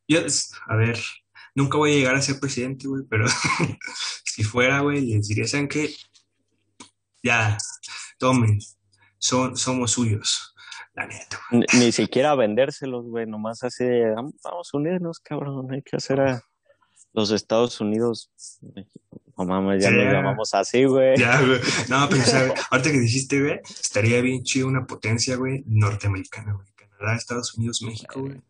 Yo, 0.06 0.20
a 0.68 0.76
ver, 0.76 1.00
nunca 1.56 1.78
voy 1.78 1.94
a 1.94 1.96
llegar 1.96 2.16
a 2.16 2.22
ser 2.22 2.42
presidente, 2.42 2.90
güey, 2.90 3.04
pero 3.10 3.26
si 4.26 4.44
fuera, 4.44 4.82
güey, 4.82 5.06
les 5.06 5.30
diría, 5.30 5.48
¿saben 5.48 5.70
qué? 5.70 5.90
Ya, 7.24 7.58
tomen, 8.20 8.60
son, 9.26 9.56
somos 9.58 9.92
suyos, 9.92 10.54
la 10.94 11.08
neta. 11.08 11.40
Ni, 11.52 11.66
ni 11.80 11.92
siquiera 11.92 12.36
vendérselos, 12.36 13.06
güey. 13.06 13.26
Nomás 13.26 13.64
así 13.64 13.84
de, 13.84 14.14
"Vam- 14.16 14.34
vamos 14.44 14.70
a 14.74 14.78
unirnos, 14.78 15.20
cabrón. 15.20 15.72
Hay 15.72 15.82
que 15.82 15.96
hacer 15.98 16.22
a 16.22 16.42
los 17.14 17.32
Estados 17.32 17.80
Unidos. 17.82 18.30
No 19.38 19.46
mames, 19.46 19.84
ya 19.84 19.90
Sí. 19.90 19.96
nos 19.96 20.14
llamamos 20.14 20.54
así, 20.54 20.86
güey. 20.86 21.18
Ya, 21.18 21.40
güey. 21.42 21.60
No, 21.90 22.08
pero, 22.10 22.22
o 22.22 22.26
sea, 22.26 22.54
ahorita 22.72 22.92
que 22.92 23.00
dijiste, 23.00 23.42
güey, 23.42 23.60
estaría 23.64 24.22
bien 24.22 24.44
chido 24.44 24.68
una 24.68 24.86
potencia, 24.86 25.36
güey, 25.36 25.64
norteamericana, 25.68 26.54
güey. 26.54 26.68
Canadá, 26.76 27.16
Estados 27.18 27.54
Unidos, 27.56 27.82
México, 27.82 28.22
güey. 28.22 28.42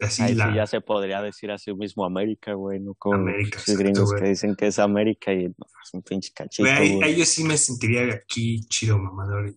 Así 0.00 0.22
Ahí 0.22 0.34
la... 0.34 0.48
sí 0.50 0.56
ya 0.56 0.66
se 0.66 0.80
podría 0.80 1.20
decir 1.22 1.50
así 1.50 1.74
mismo 1.74 2.04
América, 2.06 2.54
güey. 2.54 2.80
No 2.80 2.94
como 2.94 3.16
América, 3.16 3.56
los 3.58 3.68
exacto, 3.68 3.82
gringos 3.82 4.10
güey. 4.10 4.22
que 4.22 4.28
dicen 4.30 4.56
que 4.56 4.66
es 4.68 4.78
América 4.78 5.32
y 5.32 5.44
no, 5.48 5.54
es 5.84 5.92
un 5.94 6.02
pinche 6.02 6.32
cachito, 6.34 6.68
Güey, 6.68 6.74
ahí, 6.78 6.94
güey. 6.96 7.10
ahí 7.12 7.18
yo 7.18 7.24
sí 7.26 7.44
me 7.44 7.56
sentiría 7.58 8.14
aquí 8.14 8.60
chido, 8.68 8.98
mamador. 8.98 9.48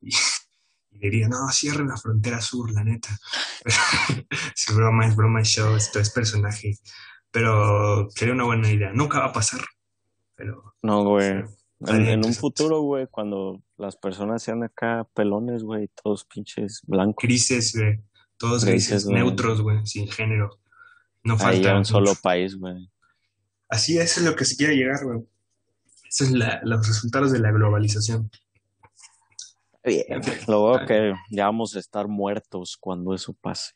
Y, 0.00 0.08
y- 0.08 0.14
y 0.94 0.98
diría, 0.98 1.26
no, 1.26 1.48
cierren 1.50 1.88
la 1.88 1.96
frontera 1.96 2.40
sur, 2.40 2.70
la 2.70 2.84
neta. 2.84 3.08
es 3.64 4.74
broma, 4.76 5.06
es 5.06 5.16
broma, 5.16 5.40
es 5.40 5.48
show, 5.48 5.74
esto 5.74 5.98
es 5.98 6.10
personaje. 6.10 6.74
Pero 7.30 8.08
sería 8.10 8.34
una 8.34 8.44
buena 8.44 8.70
idea. 8.70 8.92
Nunca 8.92 9.20
va 9.20 9.26
a 9.26 9.32
pasar. 9.32 9.60
Pero 10.34 10.74
No, 10.82 11.02
güey. 11.04 11.44
En, 11.86 12.24
un 12.24 12.34
futuro, 12.34 12.80
güey, 12.82 13.06
cuando 13.08 13.60
las 13.76 13.96
personas 13.96 14.42
sean 14.42 14.62
acá 14.62 15.08
pelones, 15.14 15.64
güey, 15.64 15.88
todos 16.02 16.24
pinches 16.26 16.82
blancos. 16.86 17.22
grises, 17.22 17.74
güey. 17.74 17.98
Todos 18.42 18.64
güey. 18.64 18.80
neutros, 19.14 19.60
güey, 19.62 19.86
sin 19.86 20.08
género. 20.08 20.58
No 21.22 21.38
falta. 21.38 21.76
un 21.78 21.84
solo 21.84 22.12
país, 22.16 22.56
güey. 22.56 22.90
Así 23.68 23.98
es 23.98 24.18
lo 24.20 24.34
que 24.34 24.44
se 24.44 24.56
quiere 24.56 24.74
llegar, 24.74 25.04
güey. 25.04 25.20
Esos 26.08 26.26
son 26.28 26.40
la- 26.40 26.60
los 26.64 26.86
resultados 26.88 27.30
de 27.30 27.38
la 27.38 27.52
globalización. 27.52 28.28
Bien. 29.84 30.20
Lo 30.48 30.64
veo 30.76 30.86
que 30.86 31.14
ya 31.30 31.44
vamos 31.46 31.76
a 31.76 31.78
estar 31.78 32.08
muertos 32.08 32.76
cuando 32.78 33.14
eso 33.14 33.32
pase. 33.40 33.74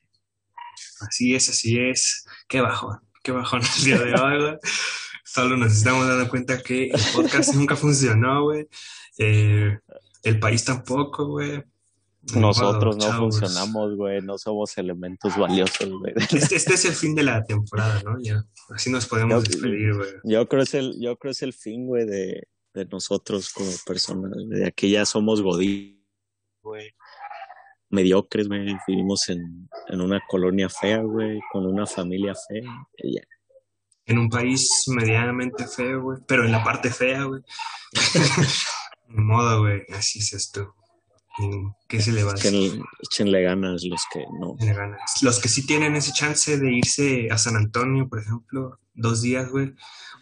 Así 1.00 1.34
es, 1.36 1.48
así 1.48 1.78
es. 1.78 2.26
Qué 2.48 2.60
bajón, 2.60 2.98
qué 3.22 3.30
bajón 3.30 3.60
el 3.78 3.84
día 3.84 3.98
de 4.00 4.14
hoy, 4.20 4.40
güey. 4.42 4.56
Solo 5.24 5.56
nos 5.56 5.72
estamos 5.72 6.08
dando 6.08 6.28
cuenta 6.28 6.60
que 6.60 6.86
el 6.90 7.00
podcast 7.14 7.54
nunca 7.54 7.76
funcionó, 7.76 8.42
güey. 8.42 8.66
Eh, 9.18 9.78
el 10.24 10.40
país 10.40 10.64
tampoco, 10.64 11.26
güey. 11.26 11.62
Nosotros 12.34 12.96
no 12.96 13.02
chavos. 13.06 13.38
funcionamos, 13.38 13.96
güey. 13.96 14.20
No 14.22 14.36
somos 14.38 14.76
elementos 14.78 15.36
valiosos, 15.36 15.88
güey. 15.90 16.12
Este, 16.30 16.56
este 16.56 16.74
es 16.74 16.84
el 16.86 16.94
fin 16.94 17.14
de 17.14 17.22
la 17.22 17.44
temporada, 17.44 18.02
¿no? 18.02 18.16
Ya, 18.20 18.44
así 18.70 18.90
nos 18.90 19.06
podemos 19.06 19.44
Yo- 19.44 19.50
despedir, 19.50 19.94
güey. 19.94 20.10
Yo 20.24 20.48
creo 20.48 20.62
es 20.62 20.74
el, 20.74 20.96
yo 21.00 21.16
creo 21.16 21.32
es 21.32 21.42
el 21.42 21.52
fin, 21.52 21.86
güey, 21.86 22.04
de, 22.06 22.48
de 22.74 22.84
nosotros 22.86 23.52
como 23.52 23.70
personas. 23.86 24.32
De 24.48 24.66
aquí 24.66 24.90
ya 24.90 25.04
somos 25.06 25.40
godín, 25.42 26.04
güey. 26.62 26.90
Mediocres, 27.90 28.48
güey. 28.48 28.76
Vivimos 28.88 29.28
en, 29.28 29.68
en 29.88 30.00
una 30.00 30.20
colonia 30.28 30.68
fea, 30.68 31.02
güey, 31.02 31.38
con 31.52 31.64
una 31.66 31.86
familia 31.86 32.34
fea. 32.48 32.62
y 32.98 33.14
ya. 33.16 33.22
En 34.06 34.18
un 34.18 34.28
país 34.28 34.84
medianamente 34.88 35.66
feo, 35.66 36.02
güey. 36.02 36.18
Pero 36.26 36.44
en 36.44 36.52
la 36.52 36.62
parte 36.64 36.90
fea, 36.90 37.24
güey. 37.24 37.42
Ni 39.08 39.22
modo, 39.22 39.60
güey. 39.60 39.82
Así 39.94 40.18
es 40.18 40.32
esto. 40.32 40.74
¿Qué 41.88 42.00
se 42.00 42.12
le 42.12 42.22
va 42.24 42.32
a 42.32 42.34
hacer? 42.34 42.52
Échenle 43.02 43.42
ganas 43.42 43.82
los 43.84 44.02
que 44.12 44.24
no. 44.40 44.54
Ganas. 44.58 45.00
Los 45.22 45.38
que 45.38 45.48
sí 45.48 45.66
tienen 45.66 45.94
ese 45.96 46.12
chance 46.12 46.58
de 46.58 46.72
irse 46.72 47.28
a 47.30 47.38
San 47.38 47.56
Antonio, 47.56 48.08
por 48.08 48.20
ejemplo, 48.20 48.78
dos 48.94 49.20
días, 49.22 49.50
güey. 49.50 49.74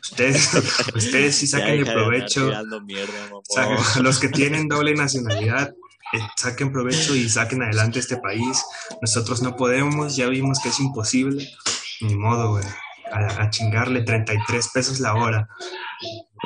Ustedes, 0.02 0.50
ustedes 0.94 1.36
sí 1.36 1.46
saquen 1.46 1.84
provecho. 1.84 2.50
mierda. 2.84 3.30
Saquen- 3.54 4.02
los 4.02 4.18
que 4.18 4.28
tienen 4.28 4.68
doble 4.68 4.94
nacionalidad, 4.94 5.72
eh, 6.12 6.18
saquen 6.36 6.72
provecho 6.72 7.14
y 7.14 7.28
saquen 7.28 7.62
adelante 7.62 8.00
este 8.00 8.16
país. 8.18 8.62
Nosotros 9.00 9.40
no 9.42 9.56
podemos, 9.56 10.16
ya 10.16 10.26
vimos 10.28 10.58
que 10.60 10.68
es 10.70 10.80
imposible. 10.80 11.48
Ni 12.00 12.16
modo, 12.16 12.50
güey. 12.50 12.64
A, 13.12 13.42
a 13.44 13.50
chingarle 13.50 14.02
33 14.02 14.68
pesos 14.74 14.98
la 15.00 15.14
hora. 15.14 15.48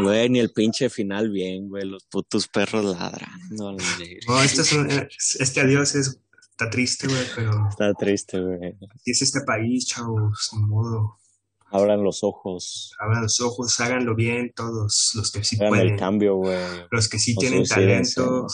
Güey, 0.03 0.29
ni 0.31 0.39
el 0.39 0.53
pinche 0.53 0.89
final 0.91 1.31
bien, 1.31 1.69
güey. 1.69 1.85
Los 1.85 2.05
putos 2.05 2.49
perros 2.49 2.85
ladrando. 2.85 3.73
la 3.73 3.85
verga. 3.99 4.21
No, 4.29 4.43
este, 4.43 4.61
es 4.63 4.73
un- 4.73 4.91
este 5.39 5.61
adiós 5.61 5.95
es, 5.95 6.21
está 6.51 6.71
triste, 6.71 7.07
güey, 7.09 7.25
pero 7.35 7.69
Está 7.69 7.93
triste, 7.95 8.41
güey. 8.41 8.77
así 8.95 9.11
es 9.11 9.23
este 9.23 9.41
país, 9.43 9.87
chavos. 9.87 10.51
Modo. 10.53 11.19
Abran 11.71 12.03
los 12.03 12.25
ojos. 12.25 12.95
Abran 12.99 13.23
los 13.25 13.41
ojos, 13.41 13.79
háganlo 13.81 14.15
bien 14.15 14.53
todos 14.57 15.11
los 15.15 15.31
que 15.31 15.45
sí 15.45 15.57
Hagan 15.57 15.69
pueden. 15.69 15.89
el 15.89 15.99
cambio, 15.99 16.37
güey. 16.37 16.57
Los 16.91 17.09
que 17.11 17.19
sí 17.19 17.35
No 17.35 17.41
tienen 17.41 17.65
talento, 17.65 18.46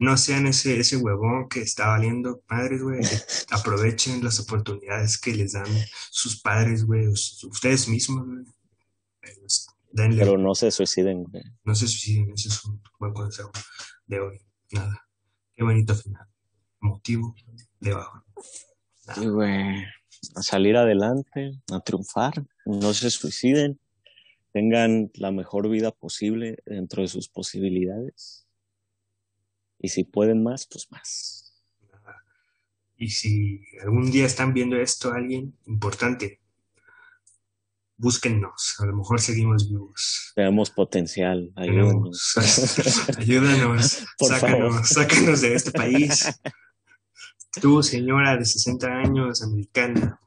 no 0.00 0.10
no 0.12 0.16
sean 0.16 0.46
ese, 0.46 0.80
ese 0.80 0.96
huevón 0.96 1.48
que 1.50 1.60
está 1.60 1.88
valiendo 1.88 2.40
padres, 2.48 2.82
güey. 2.82 3.00
Aprovechen 3.50 4.24
las 4.24 4.40
oportunidades 4.40 5.18
que 5.18 5.34
les 5.34 5.52
dan 5.52 5.66
sus 6.10 6.40
padres, 6.40 6.84
güey, 6.86 7.06
ustedes 7.08 7.88
mismos, 7.88 8.24
güey. 8.26 8.44
Denle, 9.92 10.24
Pero 10.24 10.38
no 10.38 10.54
se 10.54 10.70
suiciden, 10.70 11.24
güey. 11.24 11.44
no 11.64 11.74
se 11.74 11.86
suiciden, 11.86 12.32
ese 12.34 12.48
es 12.48 12.64
un 12.64 12.82
buen 12.98 13.12
consejo 13.12 13.52
de 14.06 14.20
hoy. 14.20 14.38
Nada. 14.72 15.06
Qué 15.54 15.62
bonito 15.64 15.94
final. 15.94 16.26
Motivo 16.80 17.34
de 17.80 17.92
abajo. 17.92 18.24
Sí, 19.14 19.26
güey. 19.26 19.84
A 20.34 20.42
salir 20.42 20.76
adelante, 20.76 21.52
a 21.70 21.80
triunfar. 21.80 22.44
No 22.64 22.94
se 22.94 23.10
suiciden. 23.10 23.78
Tengan 24.52 25.10
la 25.14 25.30
mejor 25.30 25.68
vida 25.68 25.90
posible 25.90 26.58
dentro 26.66 27.02
de 27.02 27.08
sus 27.08 27.28
posibilidades. 27.28 28.46
Y 29.78 29.88
si 29.88 30.04
pueden 30.04 30.42
más, 30.42 30.66
pues 30.66 30.86
más. 30.90 31.62
Y 32.96 33.08
si 33.10 33.62
algún 33.82 34.10
día 34.10 34.26
están 34.26 34.54
viendo 34.54 34.76
esto, 34.76 35.12
alguien 35.12 35.58
importante, 35.66 36.40
búsquennos, 37.96 38.76
a 38.78 38.86
lo 38.86 38.96
mejor 38.96 39.20
seguimos 39.20 39.68
vivos. 39.68 40.32
Tenemos 40.34 40.70
potencial, 40.70 41.52
ayúdanos. 41.56 42.34
Ayúdanos, 43.18 44.04
Por 44.18 44.28
sácanos, 44.28 44.74
favor. 44.74 44.86
sácanos 44.86 45.40
de 45.40 45.54
este 45.54 45.70
país. 45.72 46.40
Tú, 47.60 47.82
señora 47.82 48.36
de 48.36 48.44
60 48.44 48.86
años, 48.86 49.42
americana, 49.42 50.20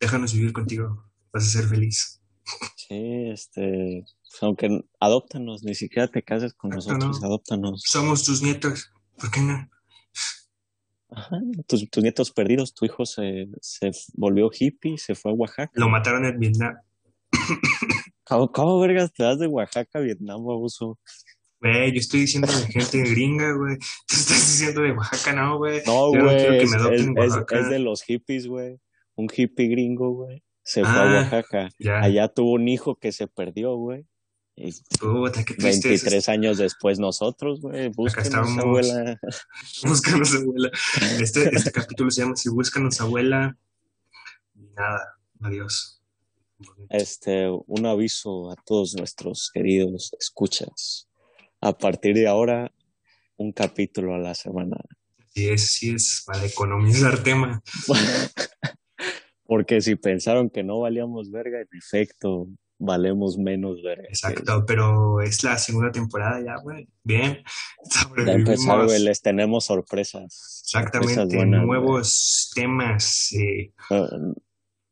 déjanos 0.00 0.34
vivir 0.34 0.52
contigo, 0.52 1.10
vas 1.32 1.44
a 1.44 1.50
ser 1.50 1.68
feliz. 1.68 2.20
Sí, 2.76 3.30
este, 3.30 4.04
pues, 4.04 4.42
aunque 4.42 4.84
adóptanos, 4.98 5.62
ni 5.62 5.74
siquiera 5.74 6.08
te 6.08 6.22
cases 6.22 6.54
con 6.54 6.70
nosotros, 6.70 7.22
adóptanos. 7.22 7.82
Somos 7.86 8.24
tus 8.24 8.42
nietos, 8.42 8.90
¿por 9.18 9.30
qué 9.30 9.40
no? 9.40 9.68
Ajá, 11.10 11.38
tus, 11.66 11.88
tus 11.90 12.02
nietos 12.02 12.30
perdidos, 12.30 12.74
tu 12.74 12.84
hijo 12.84 13.06
se, 13.06 13.48
se 13.60 13.90
volvió 14.14 14.50
hippie, 14.52 14.98
se 14.98 15.14
fue 15.14 15.30
a 15.30 15.34
Oaxaca. 15.34 15.72
Lo 15.74 15.88
mataron 15.88 16.24
en 16.26 16.38
Vietnam. 16.38 16.74
¿Cómo, 18.24 18.52
cómo 18.52 18.78
vergas 18.80 19.12
te 19.12 19.22
das 19.22 19.38
de 19.38 19.46
Oaxaca 19.46 19.98
a 19.98 20.02
Vietnam, 20.02 20.44
baboso? 20.44 20.98
Güey, 21.60 21.92
yo 21.92 21.98
estoy 21.98 22.20
diciendo 22.20 22.46
de 22.52 22.66
gente 22.72 22.98
gringa, 23.10 23.52
güey. 23.52 23.76
Tú 24.06 24.14
estás 24.14 24.36
diciendo 24.46 24.82
de 24.82 24.92
Oaxaca, 24.92 25.32
no, 25.34 25.56
güey. 25.58 25.80
No, 25.86 26.08
güey, 26.10 26.58
es, 26.62 26.72
es- 26.74 27.08
Oaxaca. 27.16 27.68
de 27.68 27.78
los 27.78 28.02
hippies, 28.02 28.46
güey. 28.46 28.78
Un 29.16 29.28
hippie 29.34 29.68
gringo, 29.68 30.10
güey. 30.12 30.42
Se 30.62 30.82
fue 30.82 30.90
Ah. 30.92 31.02
a 31.10 31.22
Oaxaca. 31.22 31.70
Ya. 31.78 32.00
Allá 32.00 32.28
tuvo 32.28 32.52
un 32.52 32.68
hijo 32.68 32.96
que 32.96 33.10
se 33.12 33.26
perdió, 33.26 33.74
güey. 33.76 34.04
Y 34.60 34.72
Puta, 34.98 35.44
qué 35.44 35.54
triste. 35.54 35.88
23 35.88 36.28
años 36.30 36.58
después 36.58 36.98
nosotros, 36.98 37.60
güey. 37.60 37.92
Estábamos. 38.16 38.58
abuela. 38.58 39.20
Búscanos, 39.84 40.34
abuela. 40.34 40.70
Este, 41.20 41.48
este 41.54 41.70
capítulo 41.70 42.10
se 42.10 42.22
llama 42.22 42.34
Si 42.34 42.48
búscanos, 42.48 43.00
abuela. 43.00 43.56
Nada, 44.74 45.16
adiós. 45.42 46.02
Este, 46.90 47.48
un 47.48 47.86
aviso 47.86 48.50
a 48.50 48.56
todos 48.56 48.96
nuestros 48.96 49.48
queridos 49.54 50.10
escuchas. 50.18 51.08
A 51.60 51.78
partir 51.78 52.16
de 52.16 52.26
ahora, 52.26 52.72
un 53.36 53.52
capítulo 53.52 54.16
a 54.16 54.18
la 54.18 54.34
semana. 54.34 54.76
Así 55.24 55.48
es, 55.48 55.64
así 55.64 55.90
es, 55.90 56.22
para 56.26 56.44
economizar 56.44 57.22
tema. 57.22 57.62
Porque 59.44 59.80
si 59.80 59.94
pensaron 59.94 60.50
que 60.50 60.64
no 60.64 60.80
valíamos 60.80 61.30
verga, 61.30 61.60
en 61.60 61.68
efecto, 61.78 62.48
valemos 62.78 63.36
menos 63.38 63.82
verga. 63.82 64.08
Exacto, 64.08 64.64
pero 64.66 65.20
es 65.20 65.42
la 65.44 65.58
segunda 65.58 65.90
temporada 65.90 66.40
ya, 66.44 66.56
güey. 66.62 66.88
Bien. 67.02 67.42
Ya 68.26 68.32
empezar, 68.32 68.84
güey, 68.84 69.00
les 69.02 69.20
tenemos 69.22 69.64
sorpresas. 69.66 70.62
Exactamente, 70.64 71.14
Sorpresas 71.14 71.34
buenas, 71.36 71.64
nuevos 71.64 72.50
temas, 72.54 73.32
eh, 73.32 73.72
Eh, 73.90 74.08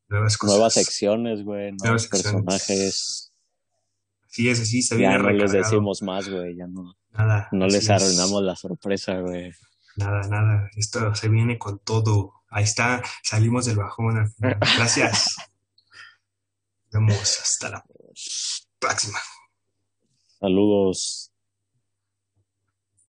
nuevas 0.08 0.36
cosas. 0.38 0.56
Nuevas 0.56 0.74
secciones, 0.74 1.42
güey, 1.44 1.72
nuevos 1.72 2.06
personajes. 2.08 3.32
Sí, 4.28 4.48
es 4.48 4.60
así, 4.60 4.82
se 4.82 4.98
Ya 4.98 5.10
viene 5.16 5.22
no 5.24 5.30
les 5.30 5.52
decimos 5.52 6.02
más, 6.02 6.28
güey, 6.28 6.56
ya 6.56 6.66
no, 6.66 6.94
Nada. 7.12 7.48
no 7.52 7.66
les 7.66 7.84
es. 7.84 7.90
arruinamos 7.90 8.42
la 8.42 8.54
sorpresa, 8.56 9.18
güey. 9.20 9.50
Nada, 9.96 10.20
nada. 10.28 10.68
Esto 10.76 11.14
se 11.14 11.28
viene 11.28 11.56
con 11.58 11.78
todo. 11.78 12.34
Ahí 12.50 12.64
está, 12.64 13.02
salimos 13.22 13.64
del 13.66 13.76
bajón 13.76 14.18
al 14.18 14.28
final. 14.30 14.58
Gracias. 14.76 15.36
Nos 16.92 17.06
vemos 17.06 17.40
hasta 17.40 17.70
la 17.70 17.84
próxima. 18.78 19.18
Saludos. 20.40 21.25